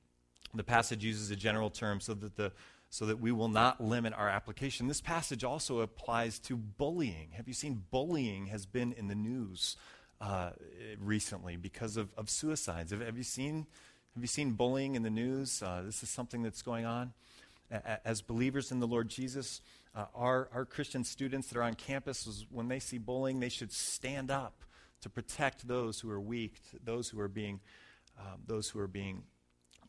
The 0.54 0.62
passage 0.62 1.04
uses 1.04 1.32
a 1.32 1.36
general 1.36 1.70
term 1.70 1.98
so 1.98 2.14
that 2.14 2.36
the 2.36 2.52
so 2.88 3.06
that 3.06 3.18
we 3.18 3.32
will 3.32 3.48
not 3.48 3.82
limit 3.82 4.12
our 4.12 4.28
application. 4.28 4.86
This 4.86 5.00
passage 5.00 5.42
also 5.42 5.80
applies 5.80 6.38
to 6.38 6.56
bullying. 6.56 7.30
Have 7.32 7.48
you 7.48 7.54
seen 7.54 7.82
bullying 7.90 8.46
has 8.46 8.64
been 8.64 8.92
in 8.92 9.08
the 9.08 9.16
news 9.16 9.76
uh, 10.24 10.50
recently 10.98 11.56
because 11.56 11.96
of, 11.96 12.12
of 12.16 12.30
suicides? 12.30 12.90
Have, 12.90 13.00
have, 13.00 13.16
you 13.16 13.22
seen 13.22 13.66
have 14.14 14.22
you 14.22 14.28
seen 14.28 14.52
bullying 14.52 14.94
in 14.94 15.02
the 15.02 15.10
news? 15.10 15.62
Uh, 15.62 15.82
this 15.84 16.02
is 16.02 16.08
something 16.08 16.42
that's 16.42 16.62
going 16.62 16.86
on. 16.86 17.12
As 18.04 18.22
believers 18.22 18.70
in 18.70 18.78
the 18.78 18.86
Lord 18.86 19.08
Jesus, 19.08 19.60
uh, 19.94 20.04
our, 20.14 20.48
our 20.54 20.64
Christian 20.64 21.02
students 21.02 21.48
that 21.48 21.58
are 21.58 21.62
on 21.62 21.74
campus, 21.74 22.46
when 22.50 22.68
they 22.68 22.78
see 22.78 22.98
bullying, 22.98 23.40
they 23.40 23.48
should 23.48 23.72
stand 23.72 24.30
up 24.30 24.62
to 25.00 25.08
protect 25.08 25.66
those 25.66 25.98
who 26.00 26.10
are 26.10 26.20
weak, 26.20 26.60
those 26.84 27.08
who 27.08 27.18
are 27.18 27.28
being, 27.28 27.60
um, 28.18 28.40
those 28.46 28.68
who 28.68 28.78
are 28.78 28.86
being 28.86 29.24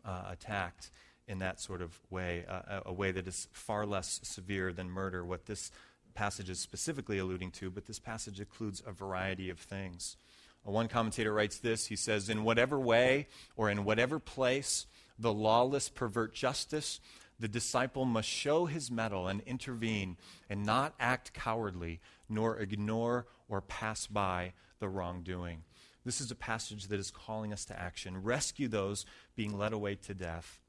uh, 0.03 0.23
attacked 0.31 0.89
in 1.27 1.39
that 1.39 1.59
sort 1.59 1.81
of 1.81 1.99
way, 2.09 2.45
uh, 2.47 2.79
a 2.85 2.93
way 2.93 3.11
that 3.11 3.27
is 3.27 3.47
far 3.51 3.85
less 3.85 4.19
severe 4.23 4.73
than 4.73 4.89
murder, 4.89 5.23
what 5.23 5.45
this 5.45 5.71
passage 6.15 6.49
is 6.49 6.59
specifically 6.59 7.19
alluding 7.19 7.51
to, 7.51 7.69
but 7.69 7.85
this 7.85 7.99
passage 7.99 8.39
includes 8.39 8.81
a 8.85 8.91
variety 8.91 9.49
of 9.49 9.59
things. 9.59 10.17
Uh, 10.67 10.71
one 10.71 10.87
commentator 10.87 11.33
writes 11.33 11.59
this 11.59 11.87
he 11.87 11.95
says, 11.95 12.29
In 12.29 12.43
whatever 12.43 12.79
way 12.79 13.27
or 13.55 13.69
in 13.69 13.83
whatever 13.83 14.17
place 14.19 14.87
the 15.19 15.33
lawless 15.33 15.89
pervert 15.89 16.33
justice, 16.33 16.99
the 17.39 17.47
disciple 17.47 18.05
must 18.05 18.29
show 18.29 18.65
his 18.65 18.89
mettle 18.89 19.27
and 19.27 19.41
intervene 19.41 20.17
and 20.49 20.65
not 20.65 20.95
act 20.99 21.33
cowardly, 21.33 21.99
nor 22.29 22.57
ignore 22.57 23.27
or 23.49 23.61
pass 23.61 24.07
by 24.07 24.53
the 24.79 24.87
wrongdoing. 24.87 25.63
This 26.05 26.21
is 26.21 26.31
a 26.31 26.35
passage 26.35 26.87
that 26.87 26.99
is 26.99 27.11
calling 27.11 27.51
us 27.51 27.65
to 27.65 27.79
action. 27.79 28.23
Rescue 28.23 28.67
those 28.67 29.05
being 29.35 29.57
led 29.57 29.73
away 29.73 29.95
to 29.95 30.13
death. 30.13 30.59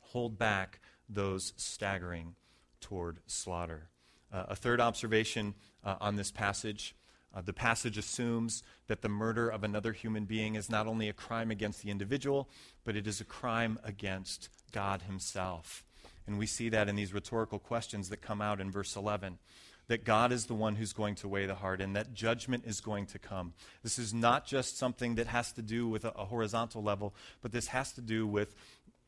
Hold 0.00 0.38
back 0.38 0.80
those 1.08 1.52
staggering 1.56 2.34
toward 2.80 3.20
slaughter. 3.26 3.88
Uh, 4.34 4.46
a 4.48 4.56
third 4.56 4.80
observation 4.80 5.54
uh, 5.84 5.94
on 6.00 6.16
this 6.16 6.32
passage 6.32 6.96
uh, 7.34 7.40
the 7.40 7.52
passage 7.52 7.98
assumes 7.98 8.62
that 8.86 9.02
the 9.02 9.08
murder 9.08 9.48
of 9.48 9.64
another 9.64 9.92
human 9.92 10.24
being 10.24 10.54
is 10.54 10.70
not 10.70 10.86
only 10.86 11.08
a 11.08 11.12
crime 11.12 11.50
against 11.50 11.82
the 11.82 11.90
individual, 11.90 12.48
but 12.84 12.96
it 12.96 13.06
is 13.06 13.20
a 13.20 13.24
crime 13.24 13.78
against 13.82 14.48
God 14.72 15.02
Himself. 15.02 15.84
And 16.26 16.38
we 16.38 16.46
see 16.46 16.68
that 16.68 16.88
in 16.88 16.94
these 16.94 17.12
rhetorical 17.12 17.58
questions 17.58 18.08
that 18.08 18.22
come 18.22 18.40
out 18.40 18.60
in 18.60 18.70
verse 18.70 18.96
11 18.96 19.38
that 19.86 20.02
God 20.02 20.32
is 20.32 20.46
the 20.46 20.54
one 20.54 20.76
who's 20.76 20.94
going 20.94 21.14
to 21.16 21.28
weigh 21.28 21.44
the 21.44 21.56
heart 21.56 21.82
and 21.82 21.94
that 21.94 22.14
judgment 22.14 22.64
is 22.66 22.80
going 22.80 23.04
to 23.04 23.18
come. 23.18 23.52
This 23.82 23.98
is 23.98 24.14
not 24.14 24.46
just 24.46 24.78
something 24.78 25.16
that 25.16 25.26
has 25.26 25.52
to 25.52 25.60
do 25.60 25.86
with 25.86 26.06
a, 26.06 26.12
a 26.12 26.24
horizontal 26.24 26.82
level, 26.82 27.14
but 27.42 27.52
this 27.52 27.66
has 27.66 27.92
to 27.92 28.00
do 28.00 28.26
with, 28.26 28.54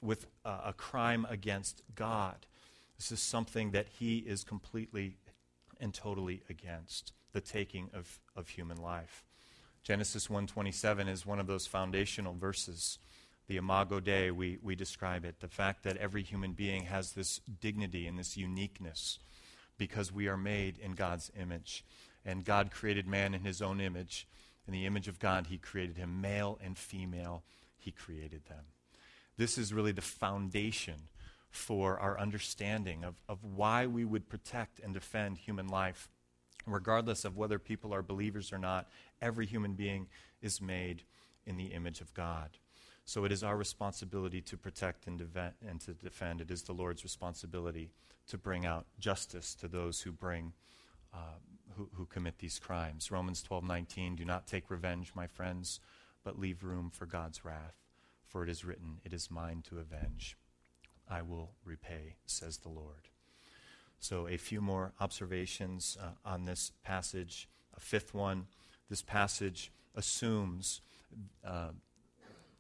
with 0.03 0.27
uh, 0.45 0.61
a 0.67 0.73
crime 0.75 1.27
against 1.31 1.81
God. 1.95 2.45
This 2.97 3.13
is 3.13 3.21
something 3.21 3.73
that 3.73 3.89
He 3.99 4.19
is 4.19 4.45
completely 4.45 5.17
and 5.81 5.93
totally 5.93 6.43
against 6.49 7.13
the 7.33 7.41
taking 7.41 7.91
of, 7.93 8.21
of 8.35 8.49
human 8.49 8.79
life. 8.79 9.25
Genesis 9.83 10.29
1:27 10.29 11.09
is 11.09 11.27
one 11.27 11.39
of 11.39 11.47
those 11.47 11.67
foundational 11.67 12.35
verses. 12.35 12.99
The 13.47 13.57
imago 13.57 14.01
Dei, 14.01 14.33
we, 14.33 14.59
we 14.61 14.75
describe 14.75 15.25
it, 15.25 15.39
the 15.39 15.49
fact 15.49 15.85
that 15.85 15.97
every 15.99 16.25
human 16.25 16.53
being 16.53 16.85
has 16.85 17.13
this 17.13 17.41
dignity 17.61 18.09
and 18.09 18.19
this 18.19 18.37
uniqueness 18.37 19.21
because 19.79 20.11
we 20.11 20.27
are 20.27 20.37
made 20.37 20.79
in 20.79 20.93
God's 20.93 21.31
image. 21.39 21.85
And 22.25 22.45
God 22.45 22.73
created 22.73 23.07
man 23.07 23.35
in 23.35 23.43
his 23.45 23.63
own 23.63 23.81
image. 23.81 24.27
In 24.67 24.73
the 24.73 24.87
image 24.87 25.07
of 25.07 25.21
God, 25.21 25.47
he 25.47 25.59
created 25.59 25.97
him. 25.97 26.21
Male 26.21 26.59
and 26.61 26.77
female, 26.77 27.45
he 27.79 27.93
created 27.93 28.47
them. 28.47 28.65
This 29.37 29.59
is 29.59 29.73
really 29.73 29.93
the 29.93 30.01
foundation 30.01 31.03
for 31.51 31.99
our 31.99 32.19
understanding 32.19 33.05
of, 33.05 33.15
of 33.29 33.45
why 33.45 33.87
we 33.87 34.05
would 34.05 34.29
protect 34.29 34.81
and 34.81 34.93
defend 34.95 35.39
human 35.39 35.69
life. 35.69 36.09
Regardless 36.67 37.25
of 37.25 37.37
whether 37.37 37.59
people 37.59 37.95
are 37.95 38.03
believers 38.03 38.53
or 38.53 38.59
not, 38.59 38.89
every 39.23 39.47
human 39.47 39.75
being 39.75 40.09
is 40.43 40.61
made 40.61 41.05
in 41.47 41.57
the 41.57 41.67
image 41.67 42.01
of 42.01 42.13
God. 42.13 42.59
So 43.05 43.25
it 43.25 43.31
is 43.31 43.45
our 43.45 43.57
responsibility 43.57 44.41
to 44.43 44.57
protect 44.57 45.07
and, 45.07 45.19
deve- 45.19 45.55
and 45.67 45.81
to 45.83 45.93
defend. 45.95 46.41
It 46.41 46.51
is 46.51 46.63
the 46.63 46.73
Lord's 46.73 47.05
responsibility 47.05 47.91
to 48.27 48.37
bring 48.37 48.67
out 48.67 48.87
justice 48.99 49.55
to 49.57 49.69
those 49.69 50.01
who 50.01 50.11
bring 50.11 50.53
uh, 51.15 51.39
who, 51.77 51.89
who 51.95 52.07
commit 52.07 52.39
these 52.39 52.59
crimes. 52.59 53.11
Romans 53.11 53.43
12:19 53.43 54.17
Do 54.17 54.25
not 54.25 54.47
take 54.47 54.71
revenge, 54.71 55.13
my 55.15 55.27
friends, 55.27 55.81
but 56.25 56.39
leave 56.39 56.65
room 56.65 56.91
for 56.91 57.07
God's 57.07 57.45
wrath, 57.45 57.77
for 58.27 58.43
it 58.43 58.51
is 58.51 58.65
written, 58.65 58.99
it 59.05 59.13
is 59.13 59.31
mine 59.31 59.63
to 59.69 59.79
avenge. 59.79 60.37
I 61.09 61.23
will 61.23 61.53
repay, 61.65 62.17
says 62.27 62.59
the 62.59 62.69
Lord. 62.69 63.09
So 63.99 64.29
a 64.29 64.37
few 64.37 64.61
more 64.61 64.93
observations 65.01 65.97
uh, 66.01 66.29
on 66.29 66.45
this 66.45 66.73
passage. 66.85 67.49
A 67.77 67.81
fifth 67.81 68.15
one, 68.15 68.47
this 68.89 69.03
passage 69.03 69.73
assumes 69.95 70.81
uh, 71.45 71.71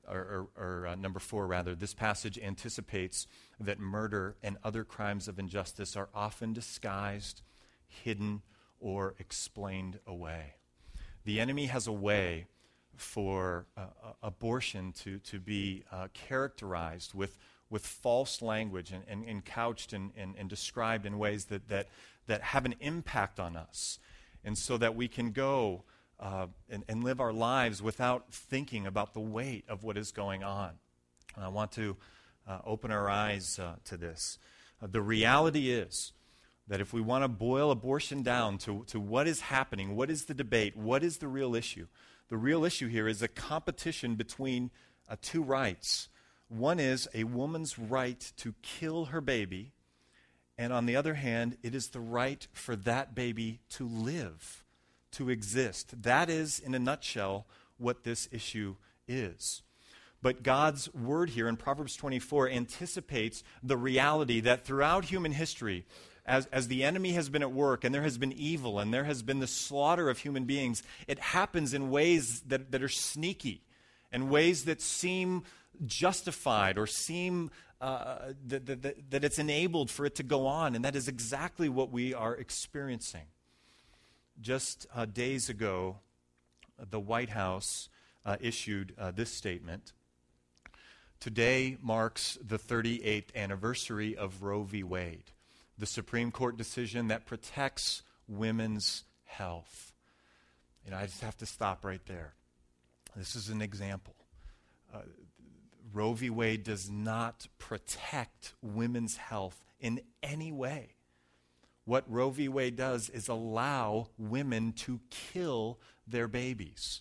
or, 0.08 0.48
or, 0.56 0.64
or 0.64 0.86
uh, 0.86 0.94
number 0.94 1.18
four, 1.18 1.46
rather, 1.46 1.74
this 1.74 1.94
passage 1.94 2.38
anticipates 2.38 3.26
that 3.58 3.78
murder 3.78 4.36
and 4.42 4.56
other 4.62 4.84
crimes 4.84 5.28
of 5.28 5.38
injustice 5.38 5.96
are 5.96 6.08
often 6.14 6.52
disguised, 6.52 7.42
hidden, 7.88 8.42
or 8.78 9.14
explained 9.18 9.98
away. 10.06 10.54
The 11.24 11.40
enemy 11.40 11.66
has 11.66 11.86
a 11.86 11.92
way 11.92 12.46
for 12.94 13.66
uh, 13.76 13.86
abortion 14.22 14.92
to, 14.92 15.18
to 15.18 15.38
be 15.38 15.84
uh, 15.90 16.08
characterized 16.14 17.14
with, 17.14 17.36
with 17.70 17.86
false 17.86 18.42
language 18.42 18.92
and, 18.92 19.02
and, 19.08 19.24
and 19.28 19.44
couched 19.44 19.92
and, 19.92 20.12
and, 20.16 20.48
described 20.48 21.04
in 21.04 21.18
ways 21.18 21.46
that, 21.46 21.68
that, 21.68 21.88
that 22.26 22.40
have 22.40 22.64
an 22.64 22.74
impact 22.80 23.40
on 23.40 23.56
us. 23.56 23.98
And 24.44 24.56
so 24.56 24.76
that 24.78 24.94
we 24.94 25.08
can 25.08 25.32
go 25.32 25.82
uh, 26.20 26.46
and, 26.70 26.84
and 26.88 27.02
live 27.02 27.20
our 27.20 27.32
lives 27.32 27.82
without 27.82 28.32
thinking 28.32 28.86
about 28.86 29.14
the 29.14 29.20
weight 29.20 29.64
of 29.68 29.82
what 29.82 29.96
is 29.96 30.12
going 30.12 30.44
on. 30.44 30.72
And 31.34 31.44
I 31.44 31.48
want 31.48 31.72
to 31.72 31.96
uh, 32.46 32.60
open 32.64 32.90
our 32.90 33.10
eyes 33.10 33.58
uh, 33.58 33.74
to 33.86 33.96
this. 33.96 34.38
Uh, 34.80 34.86
the 34.90 35.02
reality 35.02 35.70
is 35.70 36.12
that 36.68 36.80
if 36.80 36.92
we 36.92 37.00
want 37.00 37.24
to 37.24 37.28
boil 37.28 37.70
abortion 37.70 38.22
down 38.22 38.58
to, 38.58 38.84
to 38.88 39.00
what 39.00 39.26
is 39.26 39.40
happening, 39.40 39.96
what 39.96 40.10
is 40.10 40.24
the 40.24 40.34
debate, 40.34 40.76
what 40.76 41.02
is 41.02 41.18
the 41.18 41.28
real 41.28 41.54
issue, 41.54 41.86
the 42.28 42.36
real 42.36 42.64
issue 42.64 42.88
here 42.88 43.06
is 43.06 43.22
a 43.22 43.28
competition 43.28 44.14
between 44.14 44.70
uh, 45.08 45.16
two 45.22 45.42
rights. 45.42 46.08
One 46.48 46.78
is 46.78 47.08
a 47.12 47.24
woman's 47.24 47.78
right 47.78 48.20
to 48.38 48.54
kill 48.62 49.06
her 49.06 49.20
baby, 49.20 49.72
and 50.56 50.72
on 50.72 50.86
the 50.86 50.96
other 50.96 51.14
hand, 51.14 51.58
it 51.62 51.74
is 51.74 51.88
the 51.88 52.00
right 52.00 52.46
for 52.52 52.76
that 52.76 53.14
baby 53.14 53.60
to 53.70 53.86
live 53.86 54.64
to 55.12 55.30
exist. 55.30 56.02
That 56.02 56.30
is, 56.30 56.58
in 56.58 56.74
a 56.74 56.78
nutshell, 56.78 57.46
what 57.78 58.04
this 58.04 58.28
issue 58.30 58.76
is. 59.08 59.62
But 60.22 60.42
God's 60.42 60.92
word 60.94 61.30
here 61.30 61.48
in 61.48 61.56
Proverbs 61.56 61.96
24 61.96 62.48
anticipates 62.50 63.42
the 63.62 63.76
reality 63.76 64.40
that 64.40 64.64
throughout 64.64 65.06
human 65.06 65.32
history, 65.32 65.84
as, 66.24 66.46
as 66.46 66.68
the 66.68 66.84
enemy 66.84 67.12
has 67.12 67.28
been 67.28 67.42
at 67.42 67.52
work 67.52 67.84
and 67.84 67.94
there 67.94 68.02
has 68.02 68.18
been 68.18 68.32
evil 68.32 68.78
and 68.78 68.92
there 68.92 69.04
has 69.04 69.22
been 69.22 69.40
the 69.40 69.46
slaughter 69.46 70.10
of 70.10 70.18
human 70.18 70.44
beings, 70.44 70.82
it 71.06 71.18
happens 71.18 71.74
in 71.74 71.90
ways 71.90 72.40
that, 72.46 72.72
that 72.72 72.82
are 72.82 72.88
sneaky 72.88 73.62
and 74.10 74.30
ways 74.30 74.64
that 74.64 74.80
seem 74.80 75.44
justified 75.84 76.78
or 76.78 76.86
seem 76.86 77.50
uh, 77.80 78.32
that, 78.46 78.66
that, 78.66 79.10
that 79.10 79.24
it's 79.24 79.38
enabled 79.38 79.90
for 79.90 80.06
it 80.06 80.14
to 80.16 80.22
go 80.22 80.46
on. 80.46 80.74
And 80.74 80.84
that 80.84 80.96
is 80.96 81.08
exactly 81.08 81.68
what 81.68 81.90
we 81.90 82.14
are 82.14 82.34
experiencing. 82.34 83.26
Just 84.40 84.86
uh, 84.94 85.04
days 85.04 85.48
ago, 85.48 85.98
the 86.78 87.00
White 87.00 87.30
House 87.30 87.88
uh, 88.24 88.36
issued 88.40 88.94
uh, 88.98 89.10
this 89.10 89.30
statement. 89.30 89.92
Today 91.20 91.78
marks 91.82 92.38
the 92.46 92.58
38th 92.58 93.34
anniversary 93.34 94.16
of 94.16 94.42
Roe 94.42 94.62
v. 94.62 94.82
Wade, 94.82 95.32
the 95.78 95.86
Supreme 95.86 96.30
Court 96.30 96.56
decision 96.56 97.08
that 97.08 97.24
protects 97.24 98.02
women's 98.28 99.04
health. 99.24 99.92
Know, 100.88 100.96
I 100.96 101.06
just 101.06 101.22
have 101.22 101.36
to 101.38 101.46
stop 101.46 101.84
right 101.84 102.04
there. 102.06 102.34
This 103.16 103.34
is 103.34 103.48
an 103.48 103.60
example. 103.60 104.14
Uh, 104.94 104.98
Roe 105.92 106.12
v. 106.12 106.30
Wade 106.30 106.64
does 106.64 106.90
not 106.90 107.48
protect 107.58 108.54
women's 108.62 109.16
health 109.16 109.64
in 109.78 110.00
any 110.22 110.52
way 110.52 110.96
what 111.86 112.04
Roe 112.10 112.30
v. 112.30 112.48
Wade 112.48 112.76
does 112.76 113.08
is 113.08 113.28
allow 113.28 114.08
women 114.18 114.72
to 114.72 115.00
kill 115.08 115.78
their 116.06 116.28
babies. 116.28 117.00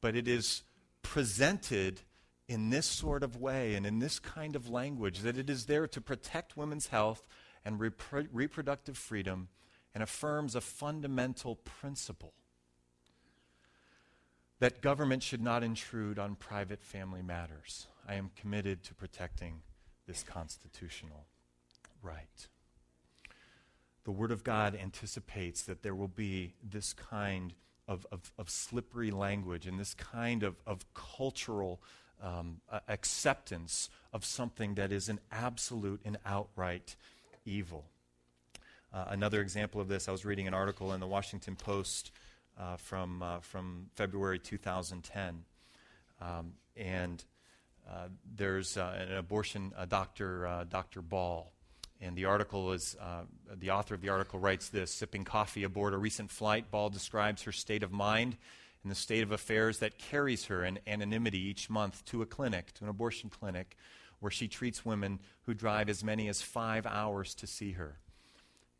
But 0.00 0.16
it 0.16 0.26
is 0.26 0.62
presented 1.02 2.00
in 2.48 2.70
this 2.70 2.86
sort 2.86 3.24
of 3.24 3.36
way 3.36 3.74
and 3.74 3.84
in 3.84 3.98
this 3.98 4.18
kind 4.20 4.54
of 4.54 4.68
language, 4.68 5.20
that 5.20 5.36
it 5.36 5.50
is 5.50 5.66
there 5.66 5.88
to 5.88 6.00
protect 6.00 6.56
women's 6.56 6.86
health 6.86 7.26
and 7.64 7.80
repro- 7.80 8.28
reproductive 8.32 8.96
freedom 8.96 9.48
and 9.92 10.02
affirms 10.02 10.54
a 10.54 10.60
fundamental 10.60 11.56
principle 11.56 12.32
that 14.62 14.80
government 14.80 15.24
should 15.24 15.42
not 15.42 15.64
intrude 15.64 16.20
on 16.20 16.36
private 16.36 16.84
family 16.84 17.20
matters. 17.20 17.88
I 18.08 18.14
am 18.14 18.30
committed 18.36 18.84
to 18.84 18.94
protecting 18.94 19.60
this 20.06 20.22
constitutional 20.22 21.26
right. 22.00 22.46
The 24.04 24.12
Word 24.12 24.30
of 24.30 24.44
God 24.44 24.78
anticipates 24.80 25.62
that 25.62 25.82
there 25.82 25.96
will 25.96 26.06
be 26.06 26.54
this 26.62 26.92
kind 26.92 27.54
of, 27.88 28.06
of, 28.12 28.30
of 28.38 28.48
slippery 28.48 29.10
language 29.10 29.66
and 29.66 29.80
this 29.80 29.94
kind 29.94 30.44
of, 30.44 30.54
of 30.64 30.84
cultural 30.94 31.80
um, 32.22 32.60
uh, 32.70 32.78
acceptance 32.86 33.90
of 34.12 34.24
something 34.24 34.76
that 34.76 34.92
is 34.92 35.08
an 35.08 35.18
absolute 35.32 36.00
and 36.04 36.18
outright 36.24 36.94
evil. 37.44 37.86
Uh, 38.94 39.06
another 39.08 39.40
example 39.40 39.80
of 39.80 39.88
this, 39.88 40.08
I 40.08 40.12
was 40.12 40.24
reading 40.24 40.46
an 40.46 40.54
article 40.54 40.92
in 40.92 41.00
the 41.00 41.08
Washington 41.08 41.56
Post 41.56 42.12
uh, 42.58 42.76
from, 42.76 43.22
uh, 43.22 43.40
from 43.40 43.86
February 43.94 44.38
2010. 44.38 45.44
Um, 46.20 46.52
and 46.76 47.24
uh, 47.88 48.08
there's 48.36 48.76
uh, 48.76 49.06
an 49.08 49.16
abortion 49.16 49.72
doctor, 49.88 50.66
Dr. 50.68 51.02
Ball, 51.02 51.52
and 52.02 52.16
the 52.16 52.24
article 52.24 52.72
is 52.72 52.96
uh, 53.00 53.22
the 53.56 53.70
author 53.70 53.94
of 53.94 54.00
the 54.00 54.08
article 54.08 54.40
writes 54.40 54.68
this 54.68 54.90
sipping 54.92 55.24
coffee 55.24 55.62
aboard 55.62 55.94
a 55.94 55.96
recent 55.96 56.30
flight, 56.30 56.70
Ball 56.70 56.90
describes 56.90 57.42
her 57.42 57.52
state 57.52 57.84
of 57.84 57.92
mind 57.92 58.36
and 58.82 58.90
the 58.90 58.96
state 58.96 59.22
of 59.22 59.30
affairs 59.30 59.78
that 59.78 59.98
carries 59.98 60.46
her 60.46 60.64
in 60.64 60.80
anonymity 60.86 61.38
each 61.38 61.70
month 61.70 62.04
to 62.06 62.20
a 62.20 62.26
clinic, 62.26 62.72
to 62.74 62.84
an 62.84 62.90
abortion 62.90 63.30
clinic, 63.30 63.76
where 64.18 64.30
she 64.30 64.48
treats 64.48 64.84
women 64.84 65.20
who 65.42 65.54
drive 65.54 65.88
as 65.88 66.02
many 66.02 66.28
as 66.28 66.42
five 66.42 66.86
hours 66.86 67.34
to 67.36 67.46
see 67.46 67.72
her. 67.72 67.98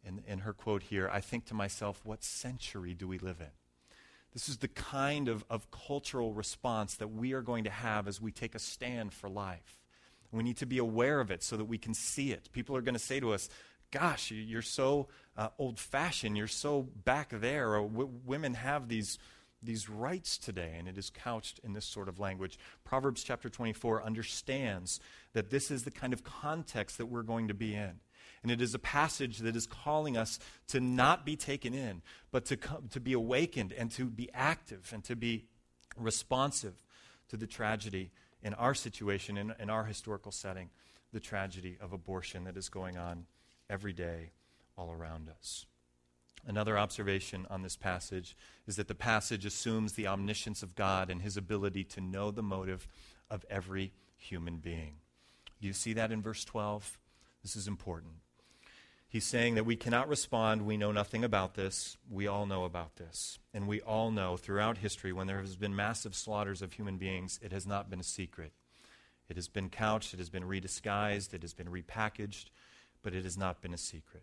And, 0.04 0.22
and 0.26 0.40
her 0.40 0.52
quote 0.52 0.82
here 0.82 1.08
I 1.12 1.20
think 1.20 1.46
to 1.46 1.54
myself, 1.54 2.00
what 2.04 2.24
century 2.24 2.94
do 2.94 3.06
we 3.06 3.18
live 3.18 3.40
in? 3.40 3.61
This 4.32 4.48
is 4.48 4.58
the 4.58 4.68
kind 4.68 5.28
of, 5.28 5.44
of 5.50 5.70
cultural 5.70 6.32
response 6.32 6.94
that 6.94 7.08
we 7.08 7.32
are 7.32 7.42
going 7.42 7.64
to 7.64 7.70
have 7.70 8.08
as 8.08 8.20
we 8.20 8.32
take 8.32 8.54
a 8.54 8.58
stand 8.58 9.12
for 9.12 9.28
life. 9.28 9.78
We 10.30 10.42
need 10.42 10.56
to 10.58 10.66
be 10.66 10.78
aware 10.78 11.20
of 11.20 11.30
it 11.30 11.42
so 11.42 11.58
that 11.58 11.66
we 11.66 11.76
can 11.76 11.92
see 11.92 12.32
it. 12.32 12.48
People 12.52 12.74
are 12.74 12.80
going 12.80 12.94
to 12.94 12.98
say 12.98 13.20
to 13.20 13.32
us, 13.32 13.48
Gosh, 13.90 14.30
you're 14.30 14.62
so 14.62 15.08
uh, 15.36 15.48
old 15.58 15.78
fashioned, 15.78 16.34
you're 16.34 16.46
so 16.46 16.88
back 17.04 17.28
there. 17.28 17.74
Or 17.74 17.82
women 17.82 18.54
have 18.54 18.88
these, 18.88 19.18
these 19.62 19.90
rights 19.90 20.38
today, 20.38 20.76
and 20.78 20.88
it 20.88 20.96
is 20.96 21.10
couched 21.10 21.60
in 21.62 21.74
this 21.74 21.84
sort 21.84 22.08
of 22.08 22.18
language. 22.18 22.58
Proverbs 22.84 23.22
chapter 23.22 23.50
24 23.50 24.02
understands 24.02 24.98
that 25.34 25.50
this 25.50 25.70
is 25.70 25.82
the 25.82 25.90
kind 25.90 26.14
of 26.14 26.24
context 26.24 26.96
that 26.96 27.06
we're 27.06 27.22
going 27.22 27.48
to 27.48 27.54
be 27.54 27.74
in. 27.74 28.00
And 28.42 28.50
it 28.50 28.60
is 28.60 28.74
a 28.74 28.78
passage 28.78 29.38
that 29.38 29.54
is 29.54 29.66
calling 29.66 30.16
us 30.16 30.38
to 30.68 30.80
not 30.80 31.24
be 31.24 31.36
taken 31.36 31.74
in, 31.74 32.02
but 32.32 32.44
to, 32.46 32.56
come, 32.56 32.88
to 32.90 33.00
be 33.00 33.12
awakened 33.12 33.72
and 33.72 33.90
to 33.92 34.06
be 34.06 34.30
active 34.34 34.90
and 34.92 35.04
to 35.04 35.14
be 35.14 35.46
responsive 35.96 36.74
to 37.28 37.36
the 37.36 37.46
tragedy 37.46 38.10
in 38.42 38.54
our 38.54 38.74
situation, 38.74 39.38
in, 39.38 39.54
in 39.60 39.70
our 39.70 39.84
historical 39.84 40.32
setting, 40.32 40.70
the 41.12 41.20
tragedy 41.20 41.76
of 41.80 41.92
abortion 41.92 42.44
that 42.44 42.56
is 42.56 42.68
going 42.68 42.98
on 42.98 43.26
every 43.70 43.92
day 43.92 44.32
all 44.76 44.90
around 44.90 45.28
us. 45.28 45.66
Another 46.44 46.76
observation 46.76 47.46
on 47.48 47.62
this 47.62 47.76
passage 47.76 48.36
is 48.66 48.74
that 48.76 48.88
the 48.88 48.94
passage 48.94 49.46
assumes 49.46 49.92
the 49.92 50.08
omniscience 50.08 50.62
of 50.62 50.74
God 50.74 51.08
and 51.08 51.22
his 51.22 51.36
ability 51.36 51.84
to 51.84 52.00
know 52.00 52.32
the 52.32 52.42
motive 52.42 52.88
of 53.30 53.44
every 53.48 53.92
human 54.16 54.56
being. 54.56 54.96
You 55.60 55.72
see 55.72 55.92
that 55.92 56.10
in 56.10 56.20
verse 56.20 56.44
12? 56.44 56.98
This 57.42 57.54
is 57.54 57.68
important. 57.68 58.14
He's 59.12 59.26
saying 59.26 59.56
that 59.56 59.66
we 59.66 59.76
cannot 59.76 60.08
respond, 60.08 60.62
we 60.62 60.78
know 60.78 60.90
nothing 60.90 61.22
about 61.22 61.52
this. 61.52 61.98
We 62.10 62.26
all 62.26 62.46
know 62.46 62.64
about 62.64 62.96
this. 62.96 63.38
And 63.52 63.68
we 63.68 63.82
all 63.82 64.10
know 64.10 64.38
throughout 64.38 64.78
history 64.78 65.12
when 65.12 65.26
there 65.26 65.42
has 65.42 65.54
been 65.54 65.76
massive 65.76 66.14
slaughters 66.14 66.62
of 66.62 66.72
human 66.72 66.96
beings, 66.96 67.38
it 67.42 67.52
has 67.52 67.66
not 67.66 67.90
been 67.90 68.00
a 68.00 68.04
secret. 68.04 68.54
It 69.28 69.36
has 69.36 69.48
been 69.48 69.68
couched, 69.68 70.14
it 70.14 70.18
has 70.18 70.30
been 70.30 70.44
redisguised, 70.44 71.34
it 71.34 71.42
has 71.42 71.52
been 71.52 71.66
repackaged, 71.66 72.46
but 73.02 73.14
it 73.14 73.24
has 73.24 73.36
not 73.36 73.60
been 73.60 73.74
a 73.74 73.78
secret. 73.78 74.22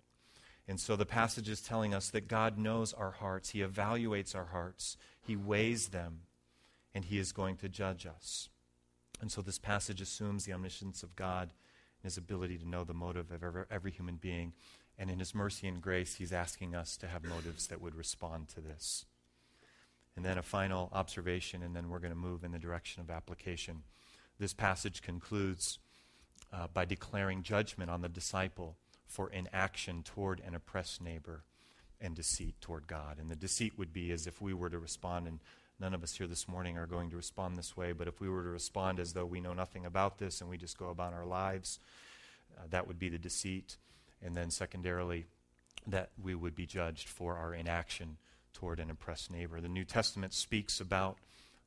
And 0.68 0.80
so 0.80 0.96
the 0.96 1.06
passage 1.06 1.50
is 1.50 1.62
telling 1.62 1.94
us 1.94 2.10
that 2.10 2.28
God 2.28 2.58
knows 2.58 2.92
our 2.92 3.12
hearts, 3.12 3.52
He 3.52 3.60
evaluates 3.60 4.36
our 4.36 4.46
hearts, 4.46 4.98
He 5.22 5.36
weighs 5.36 5.90
them, 5.90 6.22
and 6.96 7.06
He 7.06 7.20
is 7.20 7.32
going 7.32 7.58
to 7.58 7.70
judge 7.70 8.08
us. 8.08 8.50
And 9.22 9.32
so 9.32 9.44
this 9.44 9.60
passage 9.60 10.02
assumes 10.02 10.46
the 10.46 10.54
omniscience 10.54 11.04
of 11.04 11.16
God 11.16 11.54
and 12.02 12.10
His 12.10 12.18
ability 12.18 12.58
to 12.58 12.68
know 12.68 12.84
the 12.84 12.94
motive 12.94 13.32
of 13.32 13.44
every, 13.44 13.64
every 13.70 13.92
human 13.92 14.16
being. 14.16 14.54
And 15.00 15.10
in 15.10 15.20
His 15.20 15.34
mercy 15.34 15.68
and 15.68 15.82
grace, 15.82 16.16
He's 16.16 16.34
asking 16.34 16.76
us 16.76 16.98
to 16.98 17.08
have 17.08 17.24
motives 17.24 17.68
that 17.68 17.82
would 17.82 17.96
respond 17.96 18.50
to 18.50 18.62
this. 18.62 19.06
And 20.16 20.26
then 20.26 20.38
a 20.38 20.44
final 20.44 20.90
observation, 20.92 21.64
and 21.64 21.74
then 21.74 21.90
we're 21.90 22.00
going 22.00 22.12
to 22.12 22.20
move 22.20 22.44
in 22.44 22.52
the 22.52 22.60
direction 22.60 23.02
of 23.02 23.10
application. 23.10 23.84
This 24.38 24.54
passage 24.54 25.02
concludes 25.02 25.80
uh, 26.52 26.68
by 26.74 26.84
declaring 26.84 27.44
judgment 27.44 27.90
on 27.90 28.02
the 28.02 28.10
disciple 28.10 28.76
for 29.08 29.30
inaction 29.30 30.04
toward 30.04 30.42
an 30.46 30.54
oppressed 30.54 31.02
neighbor 31.02 31.44
and 32.02 32.16
deceit 32.16 32.56
toward 32.60 32.88
God. 32.88 33.18
And 33.18 33.32
the 33.32 33.36
deceit 33.36 33.78
would 33.78 33.94
be 33.94 34.12
as 34.12 34.28
if 34.28 34.42
we 34.42 34.54
were 34.54 34.70
to 34.70 34.80
respond, 34.80 35.28
and 35.28 35.40
none 35.80 35.94
of 35.94 36.04
us 36.04 36.16
here 36.16 36.28
this 36.28 36.48
morning 36.48 36.78
are 36.78 36.86
going 36.86 37.10
to 37.12 37.16
respond 37.16 37.58
this 37.58 37.78
way, 37.78 37.94
but 37.94 38.08
if 38.08 38.20
we 38.20 38.30
were 38.30 38.44
to 38.44 38.50
respond 38.50 39.00
as 39.00 39.14
though 39.14 39.26
we 39.26 39.40
know 39.40 39.54
nothing 39.54 39.86
about 39.86 40.18
this 40.18 40.42
and 40.42 40.50
we 40.50 40.58
just 40.58 40.78
go 40.78 40.90
about 40.90 41.14
our 41.14 41.26
lives, 41.26 41.80
uh, 42.58 42.64
that 42.70 42.88
would 42.88 43.00
be 43.00 43.10
the 43.10 43.18
deceit 43.18 43.78
and 44.24 44.36
then 44.36 44.52
secondarily, 44.52 45.26
that 45.88 46.12
we 46.22 46.36
would 46.36 46.56
be 46.56 46.66
judged 46.66 47.08
for 47.08 47.38
our 47.38 47.54
inaction 47.54 48.18
toward 48.54 48.80
an 48.80 48.90
oppressed 48.90 49.32
neighbor. 49.32 49.62
The 49.62 49.70
New 49.70 49.86
Testament 49.86 50.34
speaks 50.34 50.80
about 50.80 51.18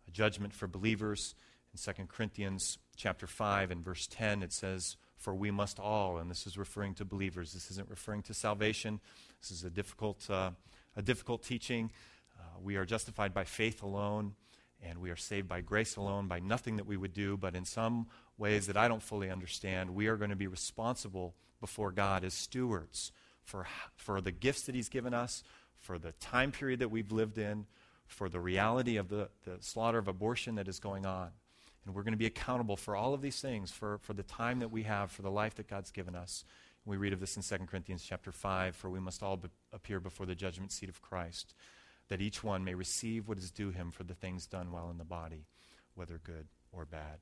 a 0.07 0.11
judgment 0.11 0.53
for 0.53 0.67
believers. 0.67 1.35
In 1.73 1.95
2 1.95 2.05
Corinthians 2.07 2.79
chapter 2.97 3.27
5 3.27 3.71
and 3.71 3.85
verse 3.85 4.07
10, 4.11 4.43
it 4.43 4.53
says, 4.53 4.97
For 5.17 5.35
we 5.35 5.51
must 5.51 5.81
all, 5.81 6.19
and 6.19 6.31
this 6.31 6.47
is 6.47 6.59
referring 6.59 6.95
to 6.95 7.05
believers. 7.05 7.53
This 7.53 7.71
isn't 7.71 7.89
referring 7.89 8.23
to 8.23 8.35
salvation. 8.35 9.01
This 9.41 9.51
is 9.51 9.65
a 9.65 9.71
difficult, 9.71 10.29
uh, 10.29 10.51
a 10.97 11.03
difficult 11.03 11.43
teaching. 11.43 11.91
Uh, 12.39 12.59
we 12.61 12.77
are 12.77 12.85
justified 12.85 13.33
by 13.33 13.45
faith 13.45 13.83
alone, 13.83 14.35
and 14.83 14.99
we 14.99 15.11
are 15.11 15.17
saved 15.17 15.49
by 15.49 15.61
grace 15.61 15.97
alone, 15.97 16.27
by 16.27 16.41
nothing 16.41 16.77
that 16.77 16.87
we 16.87 16.97
would 16.97 17.15
do, 17.15 17.37
but 17.37 17.55
in 17.55 17.65
some 17.65 18.07
ways 18.37 18.67
that 18.67 18.77
I 18.77 18.89
don't 18.89 19.03
fully 19.03 19.31
understand, 19.31 19.95
we 19.95 20.09
are 20.09 20.17
going 20.17 20.31
to 20.31 20.37
be 20.37 20.49
responsible 20.49 21.35
before 21.63 21.93
God 21.93 22.25
as 22.25 22.35
stewards 22.35 23.13
for, 23.45 23.67
for 23.97 24.21
the 24.21 24.33
gifts 24.33 24.63
that 24.63 24.75
He's 24.75 24.91
given 24.91 25.15
us, 25.15 25.43
for 25.79 25.99
the 25.99 26.13
time 26.13 26.53
period 26.53 26.81
that 26.81 26.91
we've 26.91 27.13
lived 27.13 27.39
in, 27.39 27.67
for 28.07 28.29
the 28.29 28.41
reality 28.41 28.97
of 28.97 29.09
the, 29.09 29.31
the 29.45 29.57
slaughter 29.61 29.99
of 29.99 30.09
abortion 30.09 30.57
that 30.57 30.69
is 30.69 30.79
going 30.79 31.07
on. 31.07 31.31
And 31.87 31.95
we're 31.95 32.03
going 32.03 32.13
to 32.13 32.19
be 32.19 32.27
accountable 32.27 32.77
for 32.77 32.95
all 32.95 33.15
of 33.15 33.23
these 33.23 33.41
things, 33.41 33.71
for, 33.71 33.99
for 33.99 34.13
the 34.13 34.23
time 34.23 34.59
that 34.59 34.71
we 34.71 34.83
have, 34.83 35.11
for 35.11 35.23
the 35.23 35.31
life 35.31 35.55
that 35.55 35.69
God's 35.69 35.91
given 35.91 36.15
us. 36.15 36.45
We 36.85 36.97
read 36.97 37.13
of 37.13 37.21
this 37.21 37.37
in 37.37 37.43
2 37.43 37.67
Corinthians 37.67 38.05
chapter 38.05 38.33
5 38.33 38.77
For 38.77 38.91
we 38.91 39.01
must 39.01 39.23
all 39.23 39.37
be, 39.37 39.49
appear 39.73 40.01
before 40.01 40.27
the 40.27 40.35
judgment 40.35 40.73
seat 40.73 40.89
of 40.89 41.01
Christ, 41.01 41.55
that 42.09 42.21
each 42.21 42.45
one 42.45 42.65
may 42.65 42.75
receive 42.75 43.29
what 43.29 43.39
is 43.39 43.51
due 43.51 43.71
him 43.71 43.91
for 43.93 44.03
the 44.03 44.15
things 44.15 44.47
done 44.47 44.73
while 44.73 44.91
in 44.91 44.99
the 44.99 45.05
body, 45.05 45.47
whether 45.95 46.19
good 46.19 46.49
or 46.73 46.85
bad. 46.85 47.21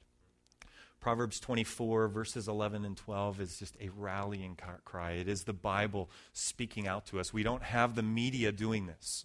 Proverbs 1.00 1.40
24, 1.40 2.08
verses 2.08 2.46
11 2.46 2.84
and 2.84 2.96
12, 2.96 3.40
is 3.40 3.58
just 3.58 3.76
a 3.80 3.88
rallying 3.88 4.58
cry. 4.84 5.12
It 5.12 5.28
is 5.28 5.44
the 5.44 5.52
Bible 5.52 6.10
speaking 6.32 6.86
out 6.86 7.06
to 7.06 7.18
us. 7.18 7.32
We 7.32 7.42
don't 7.42 7.62
have 7.62 7.94
the 7.94 8.02
media 8.02 8.52
doing 8.52 8.86
this. 8.86 9.24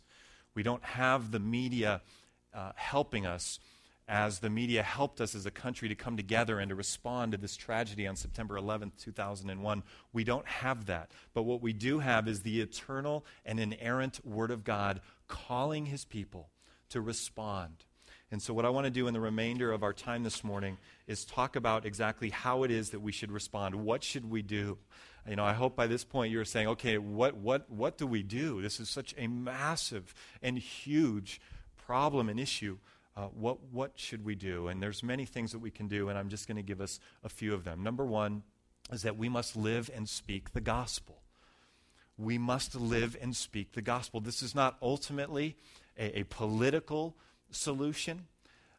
We 0.54 0.64
don't 0.64 0.84
have 0.84 1.32
the 1.32 1.40
media 1.40 2.02
uh, 2.54 2.72
helping 2.76 3.26
us 3.26 3.60
as 4.08 4.40
the 4.40 4.50
media 4.50 4.84
helped 4.84 5.20
us 5.20 5.34
as 5.36 5.46
a 5.46 5.52
country 5.52 5.90
to 5.90 5.96
come 5.96 6.16
together 6.16 6.60
and 6.60 6.70
to 6.70 6.76
respond 6.76 7.32
to 7.32 7.38
this 7.38 7.58
tragedy 7.58 8.06
on 8.08 8.16
September 8.16 8.56
11th, 8.56 8.92
2001. 8.98 9.84
We 10.14 10.24
don't 10.24 10.48
have 10.48 10.86
that. 10.86 11.12
But 11.34 11.44
what 11.44 11.62
we 11.62 11.74
do 11.74 12.00
have 12.00 12.28
is 12.28 12.42
the 12.42 12.62
eternal 12.62 13.26
and 13.46 13.60
inerrant 13.60 14.26
Word 14.26 14.52
of 14.52 14.64
God 14.64 15.02
calling 15.28 15.88
His 15.88 16.06
people 16.06 16.50
to 16.90 17.02
respond 17.02 17.85
and 18.32 18.42
so, 18.42 18.54
what 18.54 18.66
I 18.66 18.70
want 18.70 18.86
to 18.86 18.92
do 18.92 19.08
in 19.08 19.14
the 19.14 19.20
remainder 19.20 19.72
of 19.72 19.84
our 19.84 19.94
time 19.94 20.24
this 20.24 20.44
morning 20.44 20.78
is 21.08 21.26
talk 21.26 21.56
about 21.56 21.86
exactly 21.86 22.32
how 22.32 22.64
it 22.64 22.72
is 22.72 22.90
that 22.90 23.00
we 23.00 23.12
should 23.12 23.32
respond. 23.32 23.76
What 23.76 24.04
should 24.04 24.30
we 24.30 24.42
do? 24.42 24.78
You 25.30 25.36
know, 25.36 25.44
I 25.44 25.54
hope 25.54 25.76
by 25.76 25.88
this 25.88 26.04
point 26.04 26.32
you're 26.32 26.46
saying, 26.46 26.68
okay, 26.70 26.98
what, 26.98 27.36
what, 27.36 27.70
what 27.70 27.98
do 27.98 28.06
we 28.06 28.24
do? 28.24 28.62
This 28.62 28.80
is 28.80 28.90
such 28.90 29.14
a 29.18 29.28
massive 29.28 30.14
and 30.42 30.58
huge 30.58 31.40
problem 31.78 32.30
and 32.30 32.40
issue. 32.40 32.78
Uh, 33.16 33.28
what, 33.28 33.60
what 33.72 33.94
should 33.96 34.26
we 34.26 34.36
do? 34.36 34.68
And 34.68 34.84
there's 34.84 35.02
many 35.02 35.26
things 35.26 35.52
that 35.52 35.60
we 35.60 35.72
can 35.72 35.88
do, 35.88 36.10
and 36.10 36.18
I'm 36.18 36.30
just 36.30 36.48
going 36.48 36.58
to 36.58 36.64
give 36.64 36.82
us 36.82 37.00
a 37.24 37.30
few 37.30 37.54
of 37.54 37.64
them. 37.64 37.82
Number 37.82 38.06
one 38.06 38.44
is 38.92 39.04
that 39.04 39.18
we 39.18 39.30
must 39.30 39.56
live 39.56 39.90
and 39.96 40.10
speak 40.10 40.54
the 40.54 40.62
gospel. 40.62 41.22
We 42.18 42.38
must 42.38 42.76
live 42.76 43.16
and 43.22 43.36
speak 43.36 43.74
the 43.74 43.82
gospel. 43.82 44.20
This 44.20 44.44
is 44.44 44.54
not 44.54 44.78
ultimately 44.82 45.56
a, 45.98 46.20
a 46.20 46.24
political 46.24 47.16
solution. 47.52 48.28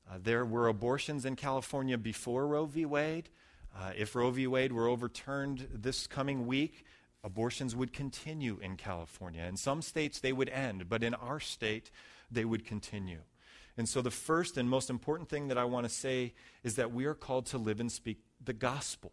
Uh, 0.08 0.18
there 0.22 0.44
were 0.44 0.68
abortions 0.68 1.24
in 1.24 1.36
California 1.36 1.98
before 1.98 2.46
Roe 2.46 2.66
v. 2.66 2.84
Wade. 2.84 3.28
Uh, 3.76 3.92
if 3.96 4.14
Roe 4.14 4.30
v. 4.30 4.46
Wade 4.46 4.72
were 4.72 4.88
overturned 4.88 5.68
this 5.72 6.06
coming 6.06 6.46
week, 6.46 6.84
abortions 7.24 7.74
would 7.74 7.92
continue 7.92 8.58
in 8.62 8.76
California. 8.76 9.42
In 9.42 9.56
some 9.56 9.82
states, 9.82 10.20
they 10.20 10.32
would 10.32 10.48
end, 10.48 10.88
but 10.88 11.02
in 11.02 11.14
our 11.14 11.40
state, 11.40 11.90
they 12.30 12.44
would 12.44 12.64
continue. 12.64 13.20
And 13.76 13.88
so, 13.88 14.00
the 14.00 14.10
first 14.10 14.56
and 14.56 14.70
most 14.70 14.88
important 14.88 15.28
thing 15.28 15.48
that 15.48 15.58
I 15.58 15.64
want 15.64 15.86
to 15.86 15.92
say 15.92 16.32
is 16.62 16.76
that 16.76 16.92
we 16.92 17.04
are 17.04 17.14
called 17.14 17.46
to 17.46 17.58
live 17.58 17.80
and 17.80 17.92
speak 17.92 18.18
the 18.42 18.54
gospel. 18.54 19.12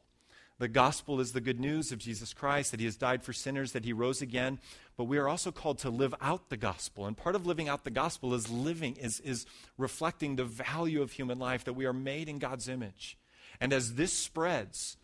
The 0.59 0.67
gospel 0.67 1.19
is 1.19 1.33
the 1.33 1.41
good 1.41 1.59
news 1.59 1.91
of 1.91 1.97
Jesus 1.99 2.33
Christ, 2.33 2.71
that 2.71 2.79
he 2.79 2.85
has 2.85 2.95
died 2.95 3.23
for 3.23 3.33
sinners, 3.33 3.71
that 3.71 3.85
he 3.85 3.93
rose 3.93 4.21
again. 4.21 4.59
But 4.95 5.05
we 5.05 5.17
are 5.17 5.27
also 5.27 5.51
called 5.51 5.79
to 5.79 5.89
live 5.89 6.13
out 6.21 6.49
the 6.49 6.57
gospel. 6.57 7.05
And 7.05 7.17
part 7.17 7.35
of 7.35 7.45
living 7.45 7.67
out 7.67 7.83
the 7.83 7.89
gospel 7.89 8.33
is 8.33 8.49
living, 8.49 8.95
is, 8.97 9.19
is 9.21 9.45
reflecting 9.77 10.35
the 10.35 10.45
value 10.45 11.01
of 11.01 11.11
human 11.11 11.39
life, 11.39 11.63
that 11.63 11.73
we 11.73 11.85
are 11.85 11.93
made 11.93 12.29
in 12.29 12.37
God's 12.37 12.69
image. 12.69 13.17
And 13.59 13.73
as 13.73 13.95
this 13.95 14.13
spreads, 14.13 14.97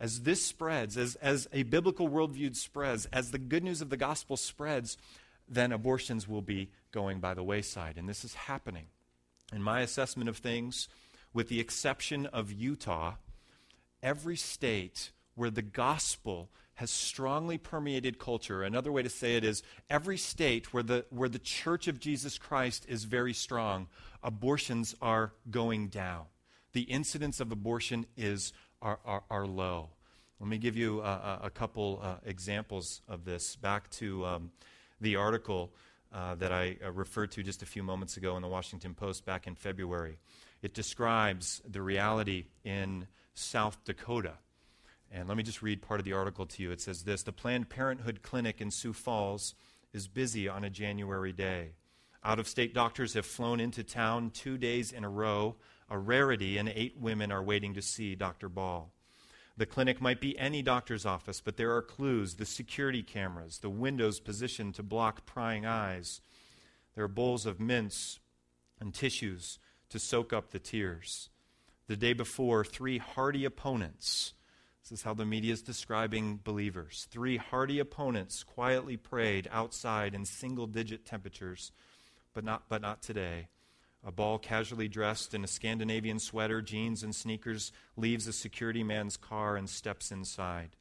as 0.00 0.22
this 0.22 0.44
spreads, 0.44 0.96
as, 0.96 1.14
as 1.16 1.48
a 1.52 1.62
biblical 1.64 2.08
worldview 2.08 2.54
spreads, 2.56 3.06
as 3.12 3.30
the 3.30 3.38
good 3.38 3.64
news 3.64 3.80
of 3.80 3.90
the 3.90 3.96
gospel 3.96 4.36
spreads, 4.36 4.96
then 5.48 5.72
abortions 5.72 6.28
will 6.28 6.42
be 6.42 6.70
going 6.92 7.20
by 7.20 7.34
the 7.34 7.42
wayside. 7.42 7.96
And 7.96 8.08
this 8.08 8.24
is 8.24 8.34
happening. 8.34 8.86
In 9.52 9.62
my 9.62 9.80
assessment 9.80 10.28
of 10.28 10.36
things, 10.36 10.88
with 11.32 11.48
the 11.48 11.60
exception 11.60 12.26
of 12.26 12.52
Utah, 12.52 13.14
every 14.02 14.36
state 14.36 15.10
where 15.34 15.50
the 15.50 15.62
gospel 15.62 16.50
has 16.74 16.90
strongly 16.90 17.58
permeated 17.58 18.18
culture. 18.18 18.62
Another 18.62 18.92
way 18.92 19.02
to 19.02 19.08
say 19.08 19.36
it 19.36 19.44
is 19.44 19.64
every 19.90 20.16
state 20.16 20.72
where 20.72 20.82
the, 20.82 21.04
where 21.10 21.28
the 21.28 21.38
church 21.40 21.88
of 21.88 21.98
Jesus 21.98 22.38
Christ 22.38 22.86
is 22.88 23.02
very 23.02 23.34
strong, 23.34 23.88
abortions 24.22 24.94
are 25.02 25.32
going 25.50 25.88
down. 25.88 26.26
The 26.72 26.82
incidence 26.82 27.40
of 27.40 27.50
abortion 27.50 28.06
is, 28.16 28.52
are, 28.80 29.00
are, 29.04 29.24
are 29.28 29.46
low. 29.46 29.88
Let 30.38 30.48
me 30.48 30.58
give 30.58 30.76
you 30.76 31.00
a, 31.00 31.40
a 31.44 31.50
couple 31.50 31.98
uh, 32.00 32.14
examples 32.24 33.00
of 33.08 33.24
this. 33.24 33.56
Back 33.56 33.90
to 33.92 34.24
um, 34.24 34.50
the 35.00 35.16
article 35.16 35.72
uh, 36.12 36.36
that 36.36 36.52
I 36.52 36.76
uh, 36.84 36.92
referred 36.92 37.32
to 37.32 37.42
just 37.42 37.62
a 37.62 37.66
few 37.66 37.82
moments 37.82 38.16
ago 38.16 38.36
in 38.36 38.42
the 38.42 38.48
Washington 38.48 38.94
Post 38.94 39.26
back 39.26 39.48
in 39.48 39.56
February. 39.56 40.18
It 40.62 40.74
describes 40.74 41.60
the 41.68 41.82
reality 41.82 42.44
in 42.64 43.08
South 43.38 43.84
Dakota. 43.84 44.34
And 45.10 45.28
let 45.28 45.36
me 45.36 45.42
just 45.42 45.62
read 45.62 45.80
part 45.80 46.00
of 46.00 46.04
the 46.04 46.12
article 46.12 46.44
to 46.46 46.62
you. 46.62 46.70
It 46.70 46.80
says 46.80 47.04
this 47.04 47.22
The 47.22 47.32
Planned 47.32 47.70
Parenthood 47.70 48.22
Clinic 48.22 48.60
in 48.60 48.70
Sioux 48.70 48.92
Falls 48.92 49.54
is 49.92 50.08
busy 50.08 50.48
on 50.48 50.64
a 50.64 50.70
January 50.70 51.32
day. 51.32 51.72
Out 52.24 52.38
of 52.38 52.48
state 52.48 52.74
doctors 52.74 53.14
have 53.14 53.24
flown 53.24 53.60
into 53.60 53.82
town 53.82 54.30
two 54.30 54.58
days 54.58 54.92
in 54.92 55.04
a 55.04 55.08
row, 55.08 55.56
a 55.88 55.98
rarity, 55.98 56.58
and 56.58 56.68
eight 56.68 56.96
women 56.98 57.32
are 57.32 57.42
waiting 57.42 57.74
to 57.74 57.82
see 57.82 58.14
Dr. 58.14 58.48
Ball. 58.48 58.92
The 59.56 59.66
clinic 59.66 60.00
might 60.00 60.20
be 60.20 60.38
any 60.38 60.62
doctor's 60.62 61.06
office, 61.06 61.40
but 61.40 61.56
there 61.56 61.74
are 61.74 61.82
clues 61.82 62.34
the 62.34 62.44
security 62.44 63.02
cameras, 63.02 63.58
the 63.58 63.70
windows 63.70 64.20
positioned 64.20 64.74
to 64.74 64.82
block 64.82 65.26
prying 65.26 65.64
eyes. 65.64 66.20
There 66.94 67.04
are 67.04 67.08
bowls 67.08 67.46
of 67.46 67.58
mints 67.58 68.20
and 68.78 68.92
tissues 68.92 69.58
to 69.88 69.98
soak 69.98 70.32
up 70.32 70.50
the 70.50 70.58
tears. 70.58 71.30
The 71.88 71.96
day 71.96 72.12
before, 72.12 72.66
three 72.66 72.98
hardy 72.98 73.46
opponents. 73.46 74.34
This 74.82 74.98
is 74.98 75.04
how 75.04 75.14
the 75.14 75.24
media 75.24 75.54
is 75.54 75.62
describing 75.62 76.38
believers. 76.44 77.08
Three 77.10 77.38
hardy 77.38 77.78
opponents 77.78 78.44
quietly 78.44 78.98
prayed 78.98 79.48
outside 79.50 80.14
in 80.14 80.26
single 80.26 80.66
digit 80.66 81.06
temperatures, 81.06 81.72
but 82.34 82.44
not, 82.44 82.64
but 82.68 82.82
not 82.82 83.00
today. 83.00 83.48
A 84.04 84.12
ball 84.12 84.38
casually 84.38 84.86
dressed 84.86 85.32
in 85.32 85.42
a 85.42 85.48
Scandinavian 85.48 86.18
sweater, 86.18 86.60
jeans, 86.60 87.02
and 87.02 87.14
sneakers 87.14 87.72
leaves 87.96 88.26
a 88.26 88.34
security 88.34 88.84
man's 88.84 89.16
car 89.16 89.56
and 89.56 89.68
steps 89.68 90.12
inside. 90.12 90.76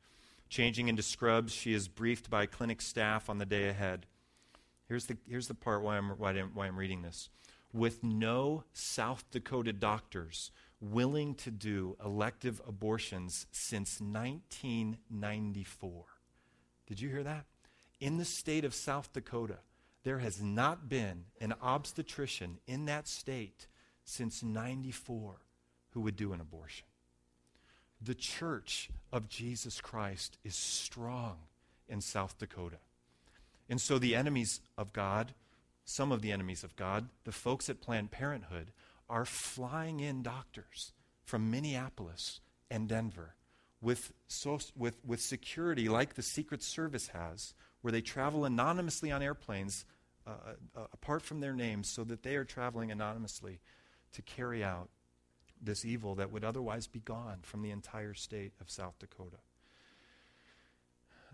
Changing 0.50 0.90
into 0.90 1.02
scrubs, 1.02 1.54
she 1.54 1.74
is 1.74 1.88
briefed 1.88 2.30
by 2.30 2.46
clinic 2.48 2.82
staff 2.82 3.30
on 3.30 3.38
the 3.38 3.46
day 3.46 3.70
ahead. 3.70 4.08
Here's 4.90 5.06
the, 5.06 5.18
here's 5.26 5.48
the 5.48 5.56
part 5.56 5.84
why 5.84 5.98
I'm, 5.98 6.10
why, 6.12 6.32
I'm, 6.32 6.52
why 6.54 6.68
I'm 6.68 6.78
reading 6.78 7.02
this. 7.02 7.30
With 7.74 8.04
no 8.04 8.64
South 8.74 9.24
Dakota 9.32 9.74
doctors 9.74 10.52
willing 10.80 11.36
to 11.36 11.52
do 11.52 11.98
elective 12.04 12.62
abortions 12.68 13.46
since 13.52 14.00
1994. 14.00 16.06
Did 16.86 17.02
you 17.02 17.10
hear 17.10 17.24
that? 17.24 17.46
In 18.00 18.18
the 18.18 18.26
state 18.26 18.64
of 18.64 18.76
South 18.76 19.12
Dakota, 19.12 19.58
there 20.04 20.20
has 20.20 20.42
not 20.42 20.88
been 20.88 21.26
an 21.42 21.56
obstetrician 21.62 22.60
in 22.68 22.86
that 22.86 23.08
state 23.08 23.68
since 24.04 24.44
94 24.44 25.42
who 25.92 26.02
would 26.02 26.16
do 26.16 26.32
an 26.32 26.40
abortion. 26.40 26.86
The 28.00 28.16
church 28.16 28.90
of 29.12 29.28
Jesus 29.28 29.82
Christ 29.82 30.38
is 30.44 30.56
strong 30.56 31.38
in 31.90 32.02
South 32.02 32.38
Dakota. 32.38 32.78
And 33.68 33.82
so 33.82 33.98
the 33.98 34.16
enemies 34.16 34.62
of 34.78 34.94
God, 34.94 35.34
some 35.84 36.12
of 36.12 36.22
the 36.22 36.32
enemies 36.32 36.64
of 36.64 36.76
God, 36.76 37.10
the 37.24 37.32
folks 37.32 37.70
at 37.70 37.82
Planned 37.82 38.12
Parenthood, 38.12 38.72
are 39.10 39.26
flying 39.26 40.00
in 40.00 40.24
doctors 40.24 40.94
from 41.24 41.52
Minneapolis 41.52 42.42
and 42.70 42.88
Denver 42.88 43.36
with, 43.82 44.12
so, 44.28 44.60
with, 44.76 44.98
with 45.06 45.22
security 45.22 45.88
like 45.88 46.16
the 46.16 46.22
Secret 46.22 46.64
Service 46.64 47.08
has, 47.10 47.54
where 47.82 47.92
they 47.92 48.02
travel 48.02 48.46
anonymously 48.46 49.12
on 49.12 49.22
airplanes 49.22 49.86
uh, 50.26 50.32
uh, 50.76 50.88
apart 50.92 51.22
from 51.22 51.40
their 51.40 51.54
names 51.54 51.90
so 51.90 52.04
that 52.04 52.24
they 52.24 52.36
are 52.36 52.44
traveling 52.44 52.92
anonymously 52.92 53.60
to 54.14 54.22
carry 54.22 54.64
out 54.64 54.90
this 55.62 55.86
evil 55.86 56.16
that 56.16 56.32
would 56.32 56.44
otherwise 56.44 56.88
be 56.88 57.00
gone 57.00 57.40
from 57.42 57.62
the 57.62 57.72
entire 57.72 58.14
state 58.14 58.54
of 58.60 58.70
South 58.70 59.00
Dakota 59.00 59.38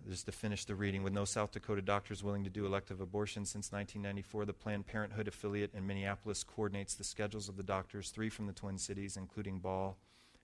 just 0.09 0.25
to 0.25 0.31
finish 0.31 0.65
the 0.65 0.75
reading, 0.75 1.03
with 1.03 1.13
no 1.13 1.25
South 1.25 1.51
Dakota 1.51 1.81
doctors 1.81 2.23
willing 2.23 2.43
to 2.43 2.49
do 2.49 2.65
elective 2.65 2.99
abortion 2.99 3.45
since 3.45 3.71
1994, 3.71 4.45
the 4.45 4.53
Planned 4.53 4.87
Parenthood 4.87 5.27
affiliate 5.27 5.73
in 5.73 5.87
Minneapolis 5.87 6.43
coordinates 6.43 6.95
the 6.95 7.03
schedules 7.03 7.47
of 7.47 7.57
the 7.57 7.63
doctors, 7.63 8.09
three 8.09 8.29
from 8.29 8.47
the 8.47 8.53
Twin 8.53 8.77
Cities, 8.77 9.17
including 9.17 9.59
Ball, 9.59 9.97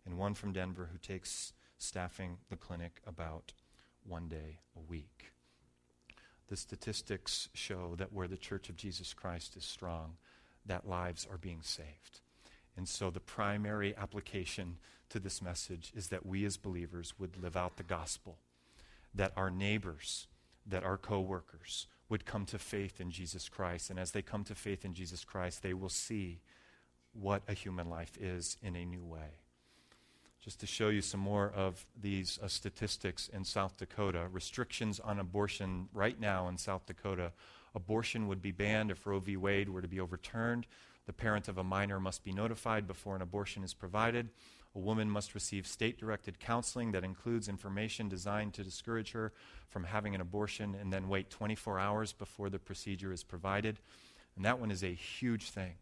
and 0.05 0.17
one 0.17 0.33
from 0.33 0.53
Denver, 0.53 0.89
who 0.91 0.97
takes 0.97 1.53
staffing 1.77 2.37
the 2.49 2.55
clinic 2.55 3.01
about 3.05 3.53
one 4.05 4.27
day 4.27 4.59
a 4.75 4.79
week. 4.79 5.33
The 6.47 6.57
statistics 6.57 7.49
show 7.53 7.95
that 7.97 8.13
where 8.13 8.27
the 8.27 8.37
Church 8.37 8.69
of 8.69 8.75
Jesus 8.75 9.13
Christ 9.13 9.55
is 9.55 9.65
strong, 9.65 10.13
that 10.65 10.87
lives 10.87 11.27
are 11.29 11.37
being 11.37 11.61
saved. 11.61 12.21
And 12.77 12.87
so 12.87 13.09
the 13.09 13.19
primary 13.19 13.95
application 13.95 14.77
to 15.09 15.19
this 15.19 15.41
message 15.41 15.91
is 15.95 16.07
that 16.07 16.25
we 16.25 16.45
as 16.45 16.57
believers 16.57 17.13
would 17.19 17.41
live 17.41 17.57
out 17.57 17.77
the 17.77 17.83
gospel 17.83 18.37
that 19.13 19.33
our 19.35 19.49
neighbors, 19.49 20.27
that 20.65 20.83
our 20.83 20.97
coworkers 20.97 21.87
would 22.09 22.25
come 22.25 22.45
to 22.45 22.57
faith 22.57 22.99
in 22.99 23.11
Jesus 23.11 23.49
Christ. 23.49 23.89
And 23.89 23.99
as 23.99 24.11
they 24.11 24.21
come 24.21 24.43
to 24.45 24.55
faith 24.55 24.83
in 24.83 24.93
Jesus 24.93 25.23
Christ, 25.23 25.61
they 25.61 25.73
will 25.73 25.89
see 25.89 26.41
what 27.13 27.43
a 27.47 27.53
human 27.53 27.89
life 27.89 28.17
is 28.19 28.57
in 28.61 28.75
a 28.75 28.85
new 28.85 29.03
way. 29.03 29.41
Just 30.43 30.59
to 30.61 30.67
show 30.67 30.89
you 30.89 31.01
some 31.01 31.19
more 31.19 31.51
of 31.55 31.85
these 31.99 32.39
uh, 32.41 32.47
statistics 32.47 33.27
in 33.27 33.43
South 33.43 33.77
Dakota, 33.77 34.27
restrictions 34.31 34.99
on 34.99 35.19
abortion 35.19 35.89
right 35.93 36.19
now 36.19 36.47
in 36.47 36.57
South 36.57 36.85
Dakota. 36.85 37.33
Abortion 37.75 38.27
would 38.27 38.41
be 38.41 38.51
banned 38.51 38.89
if 38.89 39.05
Roe 39.05 39.19
v. 39.19 39.35
Wade 39.35 39.69
were 39.69 39.81
to 39.81 39.87
be 39.87 39.99
overturned. 39.99 40.65
The 41.05 41.13
parent 41.13 41.47
of 41.47 41.57
a 41.57 41.63
minor 41.63 41.99
must 41.99 42.23
be 42.23 42.31
notified 42.31 42.87
before 42.87 43.15
an 43.15 43.21
abortion 43.21 43.63
is 43.63 43.73
provided. 43.73 44.29
A 44.75 44.79
woman 44.79 45.09
must 45.09 45.33
receive 45.33 45.65
state 45.65 45.99
directed 45.99 46.39
counseling 46.39 46.91
that 46.91 47.03
includes 47.03 47.49
information 47.49 48.07
designed 48.07 48.53
to 48.53 48.63
discourage 48.63 49.11
her 49.13 49.33
from 49.67 49.83
having 49.83 50.13
an 50.13 50.21
abortion 50.21 50.75
and 50.79 50.93
then 50.93 51.09
wait 51.09 51.29
24 51.29 51.79
hours 51.79 52.13
before 52.13 52.49
the 52.49 52.59
procedure 52.59 53.11
is 53.11 53.23
provided. 53.23 53.79
And 54.35 54.45
that 54.45 54.59
one 54.59 54.71
is 54.71 54.83
a 54.83 54.93
huge 54.93 55.49
thing. 55.49 55.73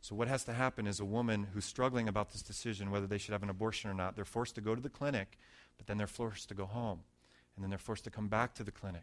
So, 0.00 0.14
what 0.14 0.28
has 0.28 0.44
to 0.44 0.52
happen 0.52 0.86
is 0.86 1.00
a 1.00 1.04
woman 1.04 1.48
who's 1.52 1.64
struggling 1.64 2.08
about 2.08 2.30
this 2.30 2.42
decision 2.42 2.92
whether 2.92 3.08
they 3.08 3.18
should 3.18 3.32
have 3.32 3.42
an 3.42 3.50
abortion 3.50 3.90
or 3.90 3.94
not, 3.94 4.14
they're 4.14 4.24
forced 4.24 4.54
to 4.54 4.60
go 4.60 4.74
to 4.74 4.80
the 4.80 4.88
clinic, 4.88 5.36
but 5.76 5.88
then 5.88 5.98
they're 5.98 6.06
forced 6.06 6.48
to 6.48 6.54
go 6.54 6.66
home. 6.66 7.00
And 7.56 7.64
then 7.64 7.70
they're 7.70 7.78
forced 7.78 8.04
to 8.04 8.10
come 8.10 8.28
back 8.28 8.54
to 8.54 8.62
the 8.62 8.70
clinic 8.70 9.02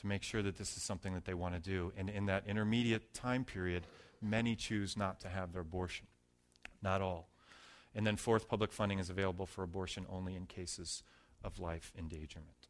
to 0.00 0.06
make 0.06 0.22
sure 0.22 0.42
that 0.42 0.56
this 0.56 0.76
is 0.76 0.82
something 0.82 1.12
that 1.14 1.26
they 1.26 1.34
want 1.34 1.54
to 1.54 1.60
do. 1.60 1.92
And 1.96 2.08
in 2.08 2.26
that 2.26 2.44
intermediate 2.46 3.12
time 3.12 3.44
period, 3.44 3.86
many 4.22 4.56
choose 4.56 4.96
not 4.96 5.20
to 5.20 5.28
have 5.28 5.52
their 5.52 5.62
abortion. 5.62 6.06
Not 6.82 7.02
all. 7.02 7.28
And 7.94 8.06
then, 8.06 8.16
fourth, 8.16 8.48
public 8.48 8.72
funding 8.72 8.98
is 8.98 9.08
available 9.08 9.46
for 9.46 9.62
abortion 9.62 10.06
only 10.10 10.34
in 10.34 10.46
cases 10.46 11.02
of 11.42 11.60
life 11.60 11.92
endangerment. 11.96 12.68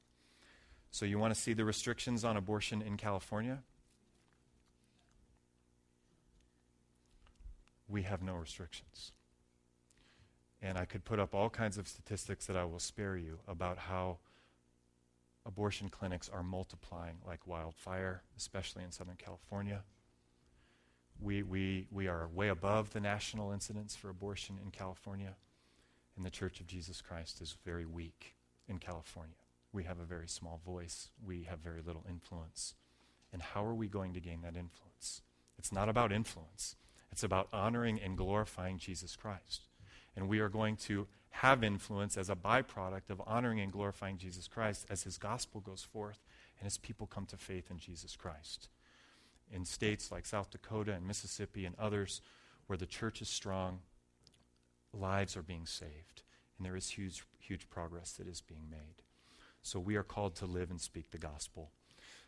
So, 0.91 1.07
you 1.07 1.19
want 1.19 1.35
to 1.35 1.41
see 1.41 1.55
the 1.55 1.65
restrictions 1.65 2.25
on 2.25 2.37
abortion 2.37 2.83
in 2.83 2.97
California? 2.97 3.63
We 7.89 8.03
have 8.03 8.23
no 8.23 8.35
restrictions. 8.35 9.13
And 10.61 10.79
I 10.79 10.85
could 10.85 11.05
put 11.05 11.21
up 11.21 11.35
all 11.35 11.51
kinds 11.51 11.79
of 11.79 11.89
statistics 11.89 12.47
that 12.47 12.57
I 12.57 12.65
will 12.65 12.79
spare 12.79 13.17
you 13.17 13.39
about 13.47 13.79
how 13.79 14.19
abortion 15.47 15.89
clinics 15.89 16.29
are 16.29 16.43
multiplying 16.43 17.17
like 17.27 17.47
wildfire, 17.47 18.23
especially 18.37 18.83
in 18.83 18.91
Southern 18.91 19.17
California. 19.17 19.83
We, 21.25 21.43
we, 21.43 21.87
we 21.91 22.07
are 22.07 22.29
way 22.29 22.49
above 22.49 22.93
the 22.93 23.01
national 23.01 23.51
incidence 23.51 23.97
for 23.97 24.11
abortion 24.11 24.59
in 24.63 24.71
California, 24.71 25.37
and 26.19 26.27
the 26.27 26.31
Church 26.31 26.61
of 26.61 26.67
Jesus 26.67 27.01
Christ 27.01 27.41
is 27.41 27.57
very 27.65 27.87
weak 27.87 28.35
in 28.69 28.79
California. 28.79 29.37
We 29.73 29.85
have 29.85 29.99
a 29.99 30.05
very 30.05 30.29
small 30.29 30.61
voice, 30.67 31.09
we 31.27 31.45
have 31.45 31.61
very 31.61 31.81
little 31.81 32.05
influence. 32.07 32.75
And 33.33 33.41
how 33.41 33.65
are 33.65 33.75
we 33.75 33.89
going 33.89 34.13
to 34.13 34.21
gain 34.21 34.43
that 34.43 34.55
influence? 34.55 35.23
It's 35.59 35.73
not 35.73 35.89
about 35.89 36.13
influence, 36.13 36.77
it's 37.11 37.25
about 37.25 37.49
honoring 37.55 37.99
and 37.99 38.19
glorifying 38.19 38.77
Jesus 38.77 39.17
Christ. 39.17 39.63
And 40.15 40.29
we 40.29 40.41
are 40.41 40.51
going 40.51 40.77
to 40.77 41.07
have 41.31 41.65
influence 41.65 42.19
as 42.19 42.29
a 42.29 42.37
byproduct 42.37 43.09
of 43.09 43.23
honoring 43.27 43.61
and 43.61 43.73
glorifying 43.73 44.19
Jesus 44.19 44.47
Christ 44.47 44.85
as 44.91 45.05
his 45.05 45.17
gospel 45.17 45.63
goes 45.63 45.83
forth 45.83 46.19
and 46.61 46.67
as 46.67 46.77
people 46.77 47.07
come 47.07 47.25
to 47.27 47.39
faith 47.39 47.71
in 47.71 47.79
Jesus 47.79 48.15
Christ. 48.15 48.69
In 49.53 49.65
states 49.65 50.11
like 50.11 50.27
South 50.27 50.51
Dakota 50.51 50.93
and 50.93 51.07
Mississippi 51.07 51.65
and 51.65 51.77
others 51.79 52.21
where 52.67 52.77
the 52.77 52.87
church 52.87 53.23
is 53.23 53.29
strong, 53.29 53.81
lives 54.93 55.37
are 55.37 55.43
being 55.43 55.67
saved. 55.67 56.23
And 56.59 56.67
there 56.67 56.77
is 56.77 56.91
huge, 56.91 57.25
huge 57.39 57.69
progress 57.69 58.13
that 58.13 58.27
is 58.27 58.41
being 58.41 58.69
made. 58.71 59.03
So 59.63 59.79
we 59.79 59.97
are 59.97 60.03
called 60.03 60.35
to 60.37 60.47
live 60.47 60.71
and 60.71 60.81
speak 60.81 61.11
the 61.11 61.19
gospel. 61.19 61.71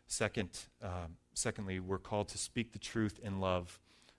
Second, 0.06 0.50
uh, 0.82 1.08
secondly, 1.34 1.80
we're 1.80 1.98
called 1.98 2.28
to 2.28 2.38
speak 2.38 2.72
the 2.72 2.78
truth 2.78 3.18
in 3.22 3.40
love 3.40 3.78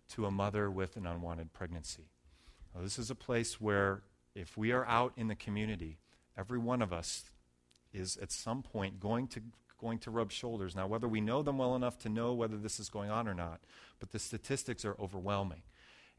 to 0.09 0.25
a 0.25 0.31
mother 0.31 0.69
with 0.69 0.97
an 0.97 1.05
unwanted 1.05 1.53
pregnancy. 1.53 2.09
Now, 2.73 2.81
this 2.81 2.99
is 2.99 3.09
a 3.09 3.15
place 3.15 3.59
where 3.59 4.03
if 4.35 4.57
we 4.57 4.71
are 4.71 4.85
out 4.85 5.13
in 5.17 5.27
the 5.27 5.35
community, 5.35 5.97
every 6.37 6.59
one 6.59 6.81
of 6.81 6.93
us 6.93 7.31
is 7.93 8.17
at 8.17 8.31
some 8.31 8.61
point 8.61 8.99
going 8.99 9.27
to 9.29 9.41
going 9.79 9.99
to 9.99 10.11
rub 10.11 10.31
shoulders. 10.31 10.75
Now, 10.75 10.87
whether 10.87 11.07
we 11.07 11.21
know 11.21 11.41
them 11.41 11.57
well 11.57 11.75
enough 11.75 11.97
to 11.99 12.09
know 12.09 12.33
whether 12.33 12.57
this 12.57 12.79
is 12.79 12.89
going 12.89 13.09
on 13.09 13.27
or 13.27 13.33
not, 13.33 13.61
but 13.99 14.11
the 14.11 14.19
statistics 14.19 14.85
are 14.85 14.95
overwhelming. 14.99 15.61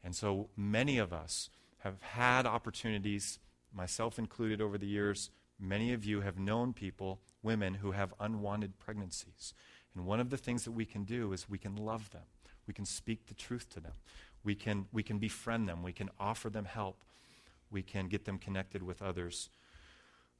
And 0.03 0.15
so 0.15 0.49
many 0.55 0.97
of 0.97 1.11
us 1.11 1.49
have 1.79 2.01
had 2.01 2.45
opportunities, 2.45 3.39
myself 3.73 4.17
included 4.17 4.61
over 4.61 4.77
the 4.77 4.87
years, 4.87 5.29
many 5.59 5.93
of 5.93 6.05
you 6.05 6.21
have 6.21 6.39
known 6.39 6.73
people, 6.73 7.19
women, 7.43 7.75
who 7.75 7.91
have 7.91 8.13
unwanted 8.19 8.79
pregnancies. 8.79 9.53
And 9.95 10.05
one 10.05 10.19
of 10.19 10.29
the 10.29 10.37
things 10.37 10.63
that 10.63 10.71
we 10.71 10.85
can 10.85 11.03
do 11.03 11.33
is 11.33 11.49
we 11.49 11.57
can 11.57 11.75
love 11.75 12.11
them. 12.11 12.23
We 12.67 12.73
can 12.73 12.85
speak 12.85 13.27
the 13.27 13.33
truth 13.33 13.69
to 13.71 13.79
them. 13.79 13.93
We 14.43 14.55
can, 14.55 14.85
we 14.93 15.03
can 15.03 15.17
befriend 15.17 15.67
them. 15.67 15.83
We 15.83 15.91
can 15.91 16.09
offer 16.19 16.49
them 16.49 16.65
help 16.65 17.03
we 17.71 17.83
can 17.83 18.07
get 18.07 18.25
them 18.25 18.37
connected 18.37 18.83
with 18.83 19.01
others 19.01 19.49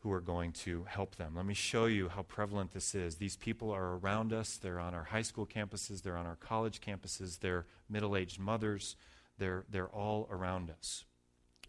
who 0.02 0.12
are 0.12 0.22
going 0.22 0.54
to 0.54 0.86
help 0.88 1.16
them. 1.16 1.36
Let 1.36 1.46
me 1.46 1.54
show 1.54 1.86
you 1.86 2.08
how 2.08 2.22
prevalent 2.22 2.72
this 2.72 2.96
is. 2.96 3.16
These 3.16 3.36
people 3.36 3.70
are 3.72 3.98
around 3.98 4.32
us. 4.32 4.56
They're 4.56 4.80
on 4.80 4.94
our 4.94 5.04
high 5.04 5.24
school 5.24 5.46
campuses, 5.46 6.02
they're 6.02 6.16
on 6.16 6.26
our 6.26 6.38
college 6.38 6.80
campuses, 6.80 7.40
they're 7.40 7.66
middle 7.90 8.16
aged 8.16 8.40
mothers, 8.40 8.96
they're, 9.38 9.66
they're 9.70 9.90
all 9.90 10.28
around 10.32 10.70
us. 10.70 11.04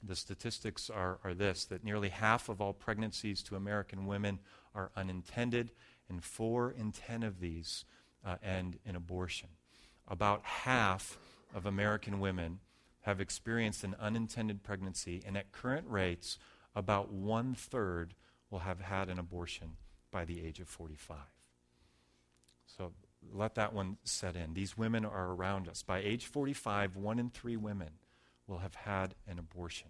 The 0.03 0.17
statistics 0.17 0.89
are, 0.89 1.19
are 1.25 1.35
this 1.35 1.65
that 1.67 1.85
nearly 1.85 2.09
half 2.09 2.49
of 2.49 2.61
all 2.61 2.73
pregnancies 2.73 3.43
to 3.45 3.57
American 3.57 4.07
women 4.07 4.39
are 4.75 4.93
unintended, 4.97 5.73
and 6.09 6.23
four 6.23 6.71
in 6.71 6.93
ten 6.93 7.23
of 7.23 7.41
these 7.41 7.85
uh, 8.25 8.37
end 8.43 8.79
in 8.85 8.97
abortion. 8.97 9.49
About 10.09 10.45
half 10.45 11.19
of 11.55 11.67
American 11.67 12.21
women 12.21 12.61
have 13.03 13.21
experienced 13.21 13.83
an 13.83 13.97
unintended 14.01 14.63
pregnancy, 14.63 15.23
and 15.27 15.37
at 15.37 15.53
current 15.53 15.87
rates, 15.89 16.39
about 16.75 17.13
one 17.13 17.55
third 17.55 18.15
will 18.51 18.61
have 18.61 18.81
had 18.81 19.09
an 19.09 19.19
abortion 19.19 19.77
by 20.11 20.25
the 20.25 20.45
age 20.45 20.61
of 20.61 20.69
45. 20.69 21.17
So 22.67 22.93
let 23.33 23.55
that 23.55 23.73
one 23.73 23.99
set 24.05 24.37
in. 24.37 24.55
These 24.55 24.77
women 24.77 25.05
are 25.05 25.33
around 25.33 25.69
us. 25.69 25.83
By 25.83 25.99
age 25.99 26.27
45, 26.27 26.97
one 26.97 27.19
in 27.19 27.31
three 27.31 27.57
women 27.57 27.91
will 28.47 28.59
have 28.59 28.75
had 28.75 29.15
an 29.29 29.39
abortion. 29.39 29.89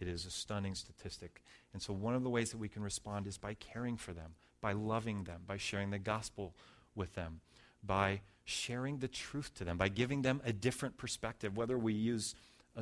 It 0.00 0.08
is 0.08 0.26
a 0.26 0.30
stunning 0.30 0.74
statistic. 0.74 1.42
And 1.72 1.82
so, 1.82 1.92
one 1.92 2.14
of 2.14 2.22
the 2.22 2.30
ways 2.30 2.50
that 2.50 2.58
we 2.58 2.68
can 2.68 2.82
respond 2.82 3.26
is 3.26 3.36
by 3.36 3.54
caring 3.54 3.96
for 3.96 4.12
them, 4.12 4.34
by 4.60 4.72
loving 4.72 5.24
them, 5.24 5.42
by 5.46 5.56
sharing 5.56 5.90
the 5.90 5.98
gospel 5.98 6.54
with 6.94 7.14
them, 7.14 7.40
by 7.82 8.20
sharing 8.44 8.98
the 8.98 9.08
truth 9.08 9.52
to 9.54 9.64
them, 9.64 9.76
by 9.76 9.88
giving 9.88 10.22
them 10.22 10.40
a 10.44 10.52
different 10.52 10.96
perspective. 10.96 11.56
Whether 11.56 11.76
we 11.76 11.92
use 11.92 12.34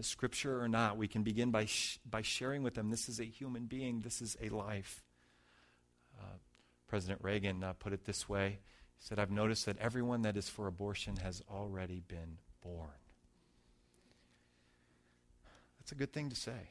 scripture 0.03 0.61
or 0.63 0.69
not, 0.69 0.97
we 0.97 1.09
can 1.09 1.23
begin 1.23 1.51
by, 1.51 1.65
sh- 1.67 1.99
by 2.09 2.23
sharing 2.23 2.63
with 2.63 2.75
them 2.75 2.91
this 2.91 3.09
is 3.09 3.21
a 3.21 3.25
human 3.25 3.65
being, 3.65 4.01
this 4.01 4.21
is 4.21 4.37
a 4.43 4.49
life. 4.49 5.03
Uh, 6.19 6.37
President 6.87 7.21
Reagan 7.23 7.63
uh, 7.63 7.73
put 7.75 7.93
it 7.93 8.05
this 8.05 8.29
way 8.29 8.59
He 8.99 9.07
said, 9.07 9.19
I've 9.19 9.31
noticed 9.31 9.67
that 9.67 9.79
everyone 9.79 10.23
that 10.23 10.37
is 10.37 10.49
for 10.49 10.67
abortion 10.67 11.17
has 11.17 11.43
already 11.51 12.03
been 12.07 12.39
born. 12.63 12.91
That's 15.79 15.93
a 15.93 15.95
good 15.95 16.13
thing 16.13 16.31
to 16.31 16.37
say. 16.37 16.71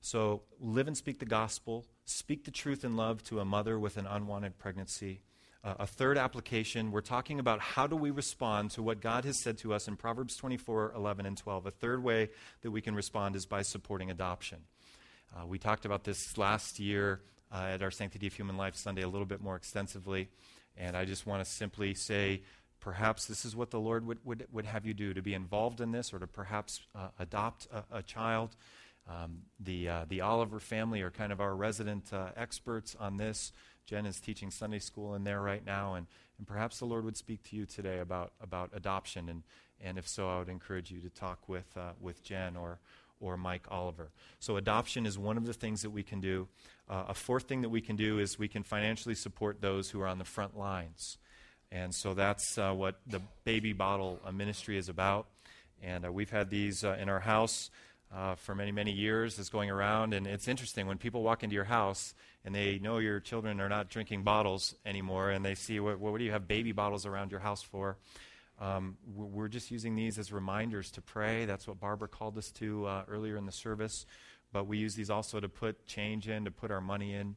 So, 0.00 0.42
live 0.60 0.86
and 0.86 0.96
speak 0.96 1.18
the 1.18 1.24
gospel, 1.24 1.86
speak 2.04 2.44
the 2.44 2.50
truth 2.50 2.84
in 2.84 2.94
love 2.94 3.22
to 3.24 3.40
a 3.40 3.44
mother 3.44 3.78
with 3.78 3.96
an 3.96 4.06
unwanted 4.06 4.58
pregnancy. 4.58 5.22
A 5.66 5.86
third 5.86 6.18
application, 6.18 6.90
we're 6.90 7.00
talking 7.00 7.40
about 7.40 7.58
how 7.58 7.86
do 7.86 7.96
we 7.96 8.10
respond 8.10 8.70
to 8.72 8.82
what 8.82 9.00
God 9.00 9.24
has 9.24 9.42
said 9.42 9.56
to 9.58 9.72
us 9.72 9.88
in 9.88 9.96
Proverbs 9.96 10.36
24, 10.36 10.92
11, 10.94 11.24
and 11.24 11.38
12. 11.38 11.64
A 11.64 11.70
third 11.70 12.04
way 12.04 12.28
that 12.60 12.70
we 12.70 12.82
can 12.82 12.94
respond 12.94 13.34
is 13.34 13.46
by 13.46 13.62
supporting 13.62 14.10
adoption. 14.10 14.58
Uh, 15.34 15.46
we 15.46 15.58
talked 15.58 15.86
about 15.86 16.04
this 16.04 16.36
last 16.36 16.78
year 16.78 17.22
uh, 17.50 17.68
at 17.70 17.82
our 17.82 17.90
Sanctity 17.90 18.26
of 18.26 18.34
Human 18.34 18.58
Life 18.58 18.76
Sunday 18.76 19.00
a 19.00 19.08
little 19.08 19.24
bit 19.24 19.40
more 19.40 19.56
extensively, 19.56 20.28
and 20.76 20.98
I 20.98 21.06
just 21.06 21.26
want 21.26 21.42
to 21.42 21.50
simply 21.50 21.94
say 21.94 22.42
perhaps 22.78 23.24
this 23.24 23.46
is 23.46 23.56
what 23.56 23.70
the 23.70 23.80
Lord 23.80 24.06
would, 24.06 24.18
would, 24.22 24.46
would 24.52 24.66
have 24.66 24.84
you 24.84 24.92
do 24.92 25.14
to 25.14 25.22
be 25.22 25.32
involved 25.32 25.80
in 25.80 25.92
this 25.92 26.12
or 26.12 26.18
to 26.18 26.26
perhaps 26.26 26.82
uh, 26.94 27.08
adopt 27.18 27.68
a, 27.72 28.00
a 28.00 28.02
child. 28.02 28.54
Um, 29.08 29.38
the, 29.58 29.88
uh, 29.88 30.04
the 30.08 30.20
Oliver 30.20 30.60
family 30.60 31.00
are 31.00 31.10
kind 31.10 31.32
of 31.32 31.40
our 31.40 31.54
resident 31.54 32.12
uh, 32.12 32.28
experts 32.36 32.94
on 33.00 33.16
this. 33.16 33.52
Jen 33.86 34.06
is 34.06 34.20
teaching 34.20 34.50
Sunday 34.50 34.78
school 34.78 35.14
in 35.14 35.24
there 35.24 35.40
right 35.40 35.64
now, 35.64 35.94
and, 35.94 36.06
and 36.38 36.46
perhaps 36.46 36.78
the 36.78 36.84
Lord 36.84 37.04
would 37.04 37.16
speak 37.16 37.42
to 37.44 37.56
you 37.56 37.66
today 37.66 37.98
about, 37.98 38.32
about 38.40 38.70
adoption. 38.74 39.28
And, 39.28 39.42
and 39.80 39.98
if 39.98 40.08
so, 40.08 40.28
I 40.28 40.38
would 40.38 40.48
encourage 40.48 40.90
you 40.90 41.00
to 41.00 41.10
talk 41.10 41.48
with, 41.48 41.76
uh, 41.76 41.92
with 42.00 42.22
Jen 42.22 42.56
or, 42.56 42.78
or 43.20 43.36
Mike 43.36 43.66
Oliver. 43.70 44.10
So, 44.40 44.56
adoption 44.56 45.06
is 45.06 45.18
one 45.18 45.36
of 45.36 45.46
the 45.46 45.52
things 45.52 45.82
that 45.82 45.90
we 45.90 46.02
can 46.02 46.20
do. 46.20 46.48
Uh, 46.88 47.04
a 47.08 47.14
fourth 47.14 47.44
thing 47.44 47.62
that 47.62 47.70
we 47.70 47.80
can 47.80 47.96
do 47.96 48.18
is 48.18 48.38
we 48.38 48.48
can 48.48 48.62
financially 48.62 49.14
support 49.14 49.60
those 49.60 49.90
who 49.90 50.00
are 50.00 50.06
on 50.06 50.18
the 50.18 50.24
front 50.24 50.58
lines. 50.58 51.18
And 51.74 51.92
so 51.92 52.14
that's 52.14 52.56
uh, 52.56 52.72
what 52.72 53.00
the 53.06 53.20
baby 53.44 53.72
bottle 53.72 54.20
uh, 54.24 54.30
ministry 54.30 54.78
is 54.78 54.88
about. 54.88 55.26
And 55.82 56.06
uh, 56.06 56.12
we've 56.12 56.30
had 56.30 56.48
these 56.48 56.84
uh, 56.84 56.96
in 57.00 57.08
our 57.08 57.18
house 57.18 57.70
uh, 58.14 58.36
for 58.36 58.54
many, 58.54 58.70
many 58.70 58.92
years 58.92 59.38
is 59.38 59.48
going 59.48 59.70
around. 59.70 60.14
And 60.14 60.26
it's 60.26 60.46
interesting 60.46 60.86
when 60.86 60.98
people 60.98 61.22
walk 61.22 61.42
into 61.42 61.54
your 61.54 61.64
house 61.64 62.14
and 62.44 62.54
they 62.54 62.78
know 62.78 62.98
your 62.98 63.20
children 63.20 63.60
are 63.60 63.68
not 63.68 63.90
drinking 63.90 64.22
bottles 64.22 64.74
anymore 64.86 65.30
and 65.30 65.44
they 65.44 65.54
see, 65.54 65.80
what, 65.80 65.98
what 65.98 66.18
do 66.18 66.24
you 66.24 66.30
have 66.30 66.46
baby 66.46 66.72
bottles 66.72 67.06
around 67.06 67.30
your 67.30 67.40
house 67.40 67.62
for? 67.62 67.96
Um, 68.60 68.96
we're 69.16 69.48
just 69.48 69.70
using 69.72 69.96
these 69.96 70.18
as 70.18 70.32
reminders 70.32 70.92
to 70.92 71.02
pray. 71.02 71.44
That's 71.44 71.66
what 71.66 71.80
Barbara 71.80 72.06
called 72.06 72.38
us 72.38 72.52
to 72.52 72.86
uh, 72.86 73.04
earlier 73.08 73.36
in 73.36 73.46
the 73.46 73.52
service. 73.52 74.06
But 74.52 74.68
we 74.68 74.78
use 74.78 74.94
these 74.94 75.10
also 75.10 75.40
to 75.40 75.48
put 75.48 75.84
change 75.86 76.28
in, 76.28 76.44
to 76.44 76.52
put 76.52 76.70
our 76.70 76.80
money 76.80 77.14
in. 77.14 77.34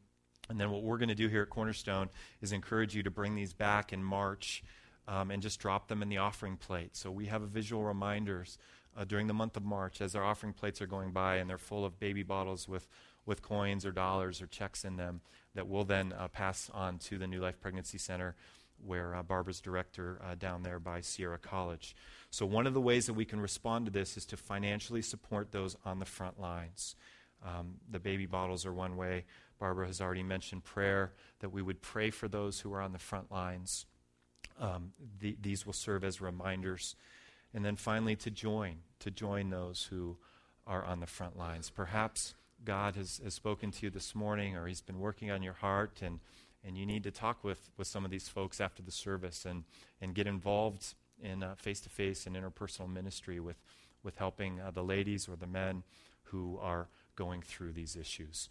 And 0.49 0.59
then 0.59 0.69
what 0.69 0.83
we're 0.83 0.99
going 0.99 1.09
to 1.09 1.15
do 1.15 1.27
here 1.27 1.41
at 1.41 1.49
Cornerstone 1.49 2.09
is 2.41 2.51
encourage 2.51 2.95
you 2.95 3.01
to 3.03 3.11
bring 3.11 3.35
these 3.35 3.53
back 3.53 3.91
in 3.91 4.03
March 4.03 4.63
um, 5.07 5.31
and 5.31 5.41
just 5.41 5.59
drop 5.59 5.87
them 5.87 6.03
in 6.03 6.09
the 6.09 6.17
offering 6.17 6.55
plate. 6.55 6.95
So 6.95 7.09
we 7.09 7.25
have 7.25 7.41
visual 7.41 7.83
reminders 7.83 8.59
uh, 8.97 9.03
during 9.03 9.27
the 9.27 9.33
month 9.33 9.55
of 9.55 9.63
March 9.63 10.01
as 10.01 10.15
our 10.15 10.23
offering 10.23 10.53
plates 10.53 10.81
are 10.81 10.87
going 10.87 11.11
by 11.11 11.35
and 11.35 11.49
they're 11.49 11.57
full 11.57 11.85
of 11.85 11.99
baby 11.99 12.23
bottles 12.23 12.67
with, 12.67 12.87
with 13.25 13.41
coins 13.41 13.85
or 13.85 13.91
dollars 13.91 14.41
or 14.41 14.47
checks 14.47 14.83
in 14.83 14.97
them 14.97 15.21
that 15.53 15.67
we'll 15.67 15.85
then 15.85 16.13
uh, 16.17 16.27
pass 16.27 16.69
on 16.73 16.97
to 16.97 17.17
the 17.17 17.27
New 17.27 17.39
Life 17.39 17.59
Pregnancy 17.59 17.97
Center 17.97 18.35
where 18.85 19.15
uh, 19.15 19.23
Barbara's 19.23 19.59
director 19.59 20.19
uh, 20.23 20.35
down 20.35 20.63
there 20.63 20.79
by 20.79 21.01
Sierra 21.01 21.37
College. 21.37 21.95
So, 22.29 22.45
one 22.45 22.67
of 22.67 22.73
the 22.73 22.81
ways 22.81 23.07
that 23.07 23.13
we 23.13 23.25
can 23.25 23.39
respond 23.39 23.85
to 23.85 23.91
this 23.91 24.17
is 24.17 24.25
to 24.27 24.37
financially 24.37 25.01
support 25.01 25.51
those 25.51 25.75
on 25.85 25.99
the 25.99 26.05
front 26.05 26.39
lines. 26.39 26.95
Um, 27.43 27.75
the 27.89 27.99
baby 27.99 28.25
bottles 28.25 28.65
are 28.65 28.73
one 28.73 28.97
way. 28.97 29.25
Barbara 29.59 29.87
has 29.87 30.01
already 30.01 30.23
mentioned 30.23 30.63
prayer, 30.63 31.13
that 31.39 31.49
we 31.49 31.61
would 31.61 31.81
pray 31.81 32.09
for 32.11 32.27
those 32.27 32.59
who 32.59 32.73
are 32.73 32.81
on 32.81 32.91
the 32.91 32.99
front 32.99 33.31
lines. 33.31 33.85
Um, 34.59 34.93
the, 35.19 35.35
these 35.41 35.65
will 35.65 35.73
serve 35.73 36.03
as 36.03 36.21
reminders 36.21 36.95
and 37.53 37.63
then 37.65 37.75
finally, 37.75 38.15
to 38.17 38.31
join, 38.31 38.77
to 38.99 39.11
join 39.11 39.49
those 39.49 39.87
who 39.89 40.17
are 40.65 40.83
on 40.83 40.99
the 40.99 41.07
front 41.07 41.37
lines. 41.37 41.69
Perhaps 41.69 42.35
God 42.63 42.95
has, 42.95 43.21
has 43.23 43.33
spoken 43.33 43.71
to 43.71 43.85
you 43.85 43.89
this 43.89 44.13
morning 44.13 44.55
or 44.55 44.67
He's 44.67 44.81
been 44.81 44.99
working 44.99 45.31
on 45.31 45.41
your 45.41 45.53
heart, 45.53 46.01
and, 46.01 46.19
and 46.63 46.77
you 46.77 46.85
need 46.85 47.03
to 47.03 47.11
talk 47.11 47.43
with, 47.43 47.69
with 47.77 47.87
some 47.87 48.03
of 48.03 48.11
these 48.11 48.27
folks 48.27 48.59
after 48.59 48.81
the 48.81 48.91
service 48.91 49.45
and, 49.45 49.63
and 50.01 50.13
get 50.13 50.27
involved 50.27 50.93
in 51.21 51.43
face 51.55 51.79
to 51.81 51.89
face 51.89 52.27
and 52.27 52.35
interpersonal 52.35 52.91
ministry 52.91 53.39
with, 53.39 53.57
with 54.03 54.17
helping 54.17 54.59
uh, 54.59 54.71
the 54.71 54.83
ladies 54.83 55.27
or 55.27 55.35
the 55.35 55.47
men 55.47 55.83
who 56.23 56.59
are 56.61 56.87
going 57.15 57.41
through 57.41 57.71
these 57.71 57.95
issues. 57.95 58.49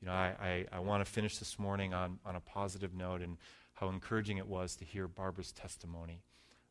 You 0.00 0.08
know, 0.08 0.14
I, 0.14 0.34
I, 0.40 0.64
I 0.72 0.78
want 0.80 1.04
to 1.04 1.10
finish 1.10 1.38
this 1.38 1.58
morning 1.58 1.94
on, 1.94 2.18
on 2.24 2.36
a 2.36 2.40
positive 2.40 2.94
note 2.94 3.22
and 3.22 3.36
how 3.74 3.88
encouraging 3.88 4.38
it 4.38 4.46
was 4.46 4.76
to 4.76 4.84
hear 4.84 5.08
Barbara's 5.08 5.52
testimony 5.52 6.22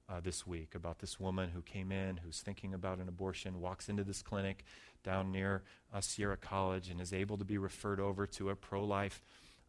uh, 0.10 0.20
this 0.22 0.46
week 0.46 0.76
about 0.76 1.00
this 1.00 1.20
woman 1.20 1.50
who 1.50 1.62
came 1.62 1.91
in, 1.91 2.18
who's 2.18 2.39
thinking 2.39 2.74
about 2.74 3.00
an 3.00 3.08
abortion, 3.08 3.60
walks 3.60 3.89
into 3.89 4.04
this 4.04 4.22
clinic 4.22 4.63
down 5.04 5.32
near 5.32 5.63
uh, 5.94 6.02
Sierra 6.02 6.38
College, 6.38 6.89
and 6.89 7.02
is 7.02 7.13
able 7.13 7.38
to 7.38 7.46
be 7.46 7.58
referred 7.58 8.00
over 8.00 8.26
to 8.28 8.50
a 8.50 8.56
pro 8.56 8.84
life 8.84 9.24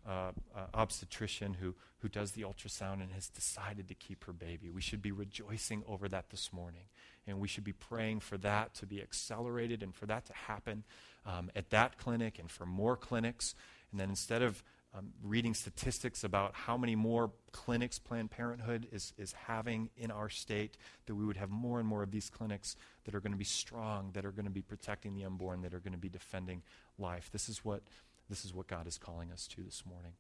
uh, 0.06 0.30
uh, 0.54 0.66
obstetrician 0.72 1.54
who, 1.54 1.74
who 1.98 2.08
does 2.08 2.32
the 2.32 2.42
ultrasound 2.42 3.02
and 3.02 3.10
has 3.12 3.28
decided 3.28 3.88
to 3.88 3.94
keep 3.94 4.24
her 4.24 4.32
baby. 4.32 4.70
We 4.70 4.80
should 4.80 5.02
be 5.02 5.10
rejoicing 5.10 5.82
over 5.88 6.08
that 6.08 6.30
this 6.30 6.52
morning. 6.52 6.84
And 7.26 7.40
we 7.40 7.48
should 7.48 7.64
be 7.64 7.72
praying 7.72 8.20
for 8.20 8.38
that 8.38 8.72
to 8.74 8.86
be 8.86 9.02
accelerated 9.02 9.82
and 9.82 9.92
for 9.92 10.06
that 10.06 10.26
to 10.26 10.32
happen 10.32 10.84
um, 11.26 11.50
at 11.56 11.70
that 11.70 11.98
clinic 11.98 12.38
and 12.38 12.48
for 12.48 12.64
more 12.66 12.96
clinics. 12.96 13.56
And 13.90 13.98
then 13.98 14.10
instead 14.10 14.42
of 14.42 14.62
um, 14.96 15.08
reading 15.22 15.54
statistics 15.54 16.24
about 16.24 16.54
how 16.54 16.76
many 16.76 16.94
more 16.94 17.30
clinics 17.52 17.98
Planned 17.98 18.30
Parenthood 18.30 18.86
is, 18.92 19.12
is 19.18 19.32
having 19.32 19.90
in 19.96 20.10
our 20.10 20.28
state, 20.28 20.76
that 21.06 21.14
we 21.14 21.24
would 21.24 21.36
have 21.36 21.50
more 21.50 21.78
and 21.78 21.88
more 21.88 22.02
of 22.02 22.10
these 22.10 22.30
clinics 22.30 22.76
that 23.04 23.14
are 23.14 23.20
going 23.20 23.32
to 23.32 23.38
be 23.38 23.44
strong, 23.44 24.10
that 24.14 24.24
are 24.24 24.30
going 24.32 24.46
to 24.46 24.50
be 24.50 24.62
protecting 24.62 25.14
the 25.14 25.24
unborn, 25.24 25.62
that 25.62 25.74
are 25.74 25.80
going 25.80 25.92
to 25.92 25.98
be 25.98 26.08
defending 26.08 26.62
life. 26.98 27.28
This 27.32 27.48
is 27.48 27.64
what 27.64 27.82
this 28.28 28.44
is 28.44 28.52
what 28.52 28.66
God 28.66 28.88
is 28.88 28.98
calling 28.98 29.30
us 29.30 29.46
to 29.48 29.62
this 29.62 29.84
morning. 29.86 30.12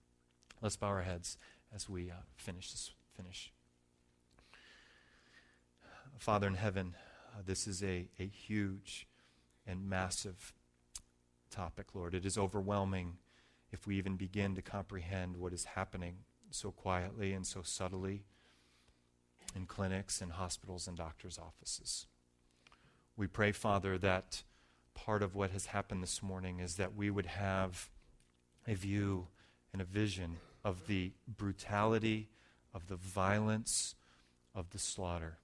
Let's 0.62 0.76
bow 0.76 0.88
our 0.88 1.02
heads 1.02 1.38
as 1.74 1.88
we 1.88 2.10
uh, 2.10 2.14
finish 2.36 2.70
this. 2.70 2.92
Finish. 3.16 3.52
Father 6.18 6.46
in 6.46 6.54
heaven, 6.54 6.94
uh, 7.34 7.42
this 7.44 7.66
is 7.66 7.82
a, 7.82 8.08
a 8.20 8.26
huge 8.26 9.08
and 9.66 9.88
massive 9.88 10.52
topic, 11.50 11.94
Lord. 11.94 12.14
It 12.14 12.24
is 12.24 12.38
overwhelming 12.38 13.16
if 13.76 13.86
we 13.86 13.98
even 13.98 14.16
begin 14.16 14.54
to 14.54 14.62
comprehend 14.62 15.36
what 15.36 15.52
is 15.52 15.64
happening 15.64 16.14
so 16.50 16.70
quietly 16.70 17.34
and 17.34 17.46
so 17.46 17.60
subtly 17.62 18.24
in 19.54 19.66
clinics 19.66 20.22
and 20.22 20.32
hospitals 20.32 20.88
and 20.88 20.96
doctors' 20.96 21.38
offices. 21.38 22.06
We 23.18 23.26
pray, 23.26 23.52
Father, 23.52 23.98
that 23.98 24.44
part 24.94 25.22
of 25.22 25.34
what 25.34 25.50
has 25.50 25.66
happened 25.66 26.02
this 26.02 26.22
morning 26.22 26.58
is 26.58 26.76
that 26.76 26.96
we 26.96 27.10
would 27.10 27.26
have 27.26 27.90
a 28.66 28.72
view 28.72 29.28
and 29.74 29.82
a 29.82 29.84
vision 29.84 30.38
of 30.64 30.86
the 30.86 31.12
brutality, 31.28 32.30
of 32.72 32.86
the 32.86 32.96
violence, 32.96 33.94
of 34.54 34.70
the 34.70 34.78
slaughter. 34.78 35.36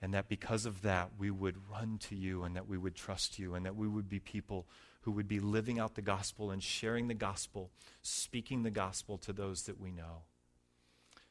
And 0.00 0.14
that 0.14 0.28
because 0.28 0.66
of 0.66 0.82
that, 0.82 1.10
we 1.18 1.32
would 1.32 1.56
run 1.68 1.98
to 2.08 2.14
you 2.14 2.44
and 2.44 2.54
that 2.54 2.68
we 2.68 2.78
would 2.78 2.94
trust 2.94 3.40
you 3.40 3.56
and 3.56 3.66
that 3.66 3.74
we 3.74 3.88
would 3.88 4.08
be 4.08 4.20
people 4.20 4.68
who 5.02 5.12
would 5.12 5.28
be 5.28 5.40
living 5.40 5.78
out 5.78 5.94
the 5.94 6.02
gospel 6.02 6.50
and 6.50 6.62
sharing 6.62 7.08
the 7.08 7.14
gospel, 7.14 7.70
speaking 8.02 8.62
the 8.62 8.70
gospel 8.70 9.18
to 9.18 9.32
those 9.32 9.62
that 9.62 9.80
we 9.80 9.90
know. 9.90 10.22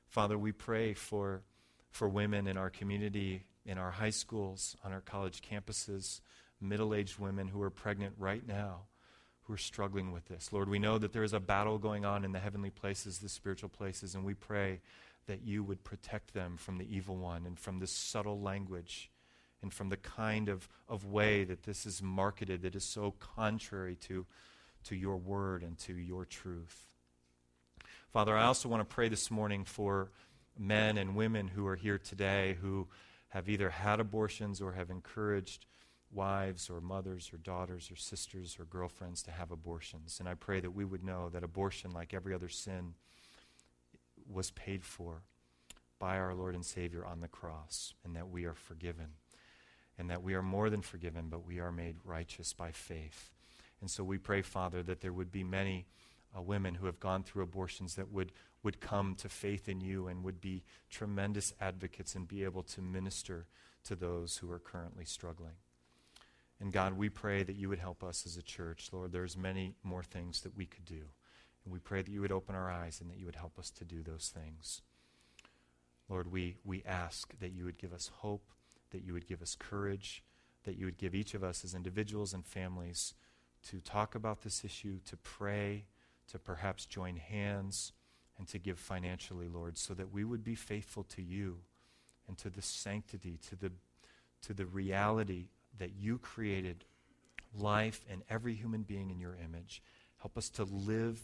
Father, 0.08 0.38
we 0.38 0.52
pray 0.52 0.94
for, 0.94 1.44
for 1.92 2.10
women 2.10 2.48
in 2.48 2.58
our 2.58 2.70
community, 2.70 3.44
in 3.66 3.78
our 3.78 3.92
high 3.92 4.10
schools, 4.10 4.76
on 4.84 4.92
our 4.92 5.02
college 5.02 5.42
campuses, 5.42 6.22
middle 6.60 6.94
aged 6.94 7.20
women 7.20 7.48
who 7.48 7.62
are 7.62 7.70
pregnant 7.70 8.14
right 8.18 8.48
now 8.48 8.82
who 9.50 9.56
are 9.56 9.58
struggling 9.58 10.12
with 10.12 10.28
this. 10.28 10.54
Lord, 10.54 10.70
we 10.70 10.78
know 10.78 11.00
that 11.00 11.12
there 11.12 11.24
is 11.24 11.34
a 11.34 11.40
battle 11.40 11.80
going 11.80 12.06
on 12.06 12.24
in 12.24 12.34
the 12.34 12.40
heavenly 12.40 12.70
places, 12.70 13.18
the 13.18 13.28
spiritual 13.28 13.70
places, 13.70 14.14
and 14.14 14.24
we 14.24 14.36
pray 14.36 14.80
that 15.26 15.42
you 15.42 15.64
would 15.64 15.84
protect 15.84 16.36
them 16.36 16.56
from 16.56 16.78
the 16.78 16.96
evil 16.96 17.18
one 17.18 17.48
and 17.48 17.58
from 17.58 17.80
this 17.80 17.92
subtle 17.92 18.40
language 18.40 19.10
and 19.62 19.74
from 19.74 19.90
the 19.90 19.98
kind 19.98 20.50
of, 20.50 20.70
of 20.88 21.06
way 21.06 21.44
that 21.44 21.64
this 21.64 21.86
is 21.86 22.02
marketed 22.02 22.62
that 22.62 22.76
is 22.76 22.84
so 22.84 23.14
contrary 23.20 23.96
to, 23.96 24.26
to 24.86 24.96
your 24.96 25.18
word 25.18 25.64
and 25.64 25.78
to 25.80 25.94
your 25.94 26.26
truth. 26.26 26.86
Father, 28.12 28.36
I 28.36 28.46
also 28.46 28.70
want 28.70 28.82
to 28.82 28.96
pray 28.96 29.10
this 29.10 29.30
morning 29.30 29.64
for 29.64 30.12
men 30.58 30.98
and 30.98 31.16
women 31.16 31.48
who 31.48 31.68
are 31.68 31.76
here 31.76 31.98
today 31.98 32.58
who 32.62 32.88
have 33.30 33.48
either 33.48 33.70
had 33.70 34.00
abortions 34.00 34.62
or 34.62 34.74
have 34.74 34.90
encouraged 34.90 35.66
wives 36.12 36.70
or 36.70 36.82
mothers 36.82 37.32
or 37.32 37.38
daughters 37.38 37.92
or 37.92 37.96
sisters 37.96 38.58
or 38.60 38.66
girlfriends 38.66 39.22
to 39.24 39.32
have 39.32 39.52
abortions. 39.52 40.20
And 40.20 40.28
I 40.28 40.34
pray 40.34 40.60
that 40.60 40.72
we 40.72 40.86
would 40.86 41.04
know 41.04 41.30
that 41.30 41.44
abortion, 41.44 41.92
like 41.94 42.14
every 42.14 42.34
other 42.34 42.50
sin, 42.50 42.96
was 44.28 44.52
paid 44.52 44.84
for 44.84 45.22
by 46.00 46.18
our 46.18 46.34
Lord 46.34 46.56
and 46.56 46.66
Savior 46.66 47.06
on 47.06 47.20
the 47.20 47.28
cross, 47.28 47.94
and 48.04 48.16
that 48.16 48.30
we 48.30 48.46
are 48.46 48.54
forgiven. 48.54 49.08
And 50.00 50.10
that 50.10 50.24
we 50.24 50.34
are 50.34 50.42
more 50.42 50.72
than 50.72 50.82
forgiven, 50.82 51.28
but 51.30 51.46
we 51.46 51.60
are 51.60 51.72
made 51.72 51.98
righteous 52.06 52.54
by 52.54 52.72
faith. 52.72 53.30
And 53.82 53.92
so 53.92 54.04
we 54.04 54.18
pray, 54.18 54.42
Father, 54.42 54.82
that 54.84 55.02
there 55.02 55.14
would 55.14 55.32
be 55.32 55.44
many 55.44 55.86
uh, 56.36 56.42
women 56.42 56.76
who 56.76 56.86
have 56.86 57.00
gone 57.00 57.22
through 57.22 57.44
abortions 57.44 57.96
that 57.96 58.12
would, 58.12 58.32
would 58.64 58.80
come 58.80 59.14
to 59.16 59.28
faith 59.28 59.68
in 59.68 59.82
you 59.82 60.08
and 60.08 60.24
would 60.24 60.40
be 60.40 60.64
tremendous 60.90 61.54
advocates 61.60 62.16
and 62.16 62.28
be 62.28 62.46
able 62.46 62.64
to 62.64 62.82
minister 62.82 63.46
to 63.84 63.96
those 63.96 64.38
who 64.38 64.50
are 64.50 64.60
currently 64.60 65.06
struggling. 65.06 65.56
And 66.62 66.72
God, 66.74 66.94
we 66.94 67.10
pray 67.10 67.44
that 67.44 67.56
you 67.56 67.70
would 67.70 67.80
help 67.80 68.04
us 68.04 68.26
as 68.26 68.38
a 68.38 68.42
church. 68.42 68.90
Lord, 68.92 69.12
there's 69.12 69.38
many 69.38 69.76
more 69.84 70.04
things 70.04 70.42
that 70.42 70.56
we 70.56 70.66
could 70.66 70.86
do. 70.86 71.04
And 71.64 71.74
we 71.74 71.80
pray 71.80 72.02
that 72.02 72.12
you 72.12 72.22
would 72.22 72.32
open 72.32 72.56
our 72.56 72.72
eyes 72.72 73.02
and 73.02 73.10
that 73.10 73.18
you 73.18 73.26
would 73.26 73.36
help 73.36 73.60
us 73.60 73.70
to 73.72 73.86
do 73.86 74.02
those 74.02 74.34
things. 74.34 74.82
Lord, 76.10 76.32
we, 76.32 76.56
we 76.66 76.84
ask 76.86 77.38
that 77.40 77.52
you 77.52 77.66
would 77.66 77.78
give 77.78 77.94
us 77.94 78.12
hope, 78.18 78.50
that 78.92 79.04
you 79.04 79.14
would 79.14 79.28
give 79.28 79.42
us 79.42 79.56
courage, 79.58 80.24
that 80.64 80.78
you 80.78 80.86
would 80.86 80.98
give 80.98 81.16
each 81.16 81.34
of 81.34 81.44
us 81.44 81.64
as 81.64 81.74
individuals 81.74 82.34
and 82.34 82.46
families 82.46 83.14
to 83.68 83.80
talk 83.80 84.16
about 84.16 84.42
this 84.42 84.64
issue, 84.64 85.00
to 85.06 85.18
pray, 85.18 85.86
to 86.32 86.40
perhaps 86.40 86.86
join 86.86 87.18
hands, 87.18 87.94
and 88.38 88.48
to 88.48 88.58
give 88.58 88.80
financially, 88.80 89.48
Lord, 89.48 89.78
so 89.78 89.94
that 89.94 90.14
we 90.14 90.24
would 90.24 90.44
be 90.44 90.56
faithful 90.56 91.04
to 91.04 91.22
you 91.22 91.58
and 92.28 92.38
to 92.38 92.50
the 92.50 92.62
sanctity, 92.62 93.38
to 93.50 93.56
the, 93.56 93.72
to 94.44 94.54
the 94.54 94.66
reality 94.66 95.48
that 95.78 95.92
you 96.00 96.18
created 96.18 96.86
life 97.58 98.06
and 98.10 98.22
every 98.30 98.54
human 98.54 98.84
being 98.84 99.10
in 99.10 99.20
your 99.20 99.36
image. 99.44 99.82
Help 100.22 100.38
us 100.38 100.50
to 100.50 100.64
live 100.64 101.20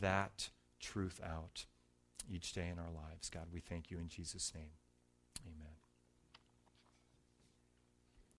that 0.00 0.50
truth 0.80 1.20
out 1.24 1.66
each 2.30 2.52
day 2.52 2.68
in 2.68 2.78
our 2.78 2.90
lives. 2.90 3.28
God, 3.28 3.46
we 3.52 3.60
thank 3.60 3.90
you 3.90 3.98
in 3.98 4.08
Jesus' 4.08 4.52
name. 4.54 4.70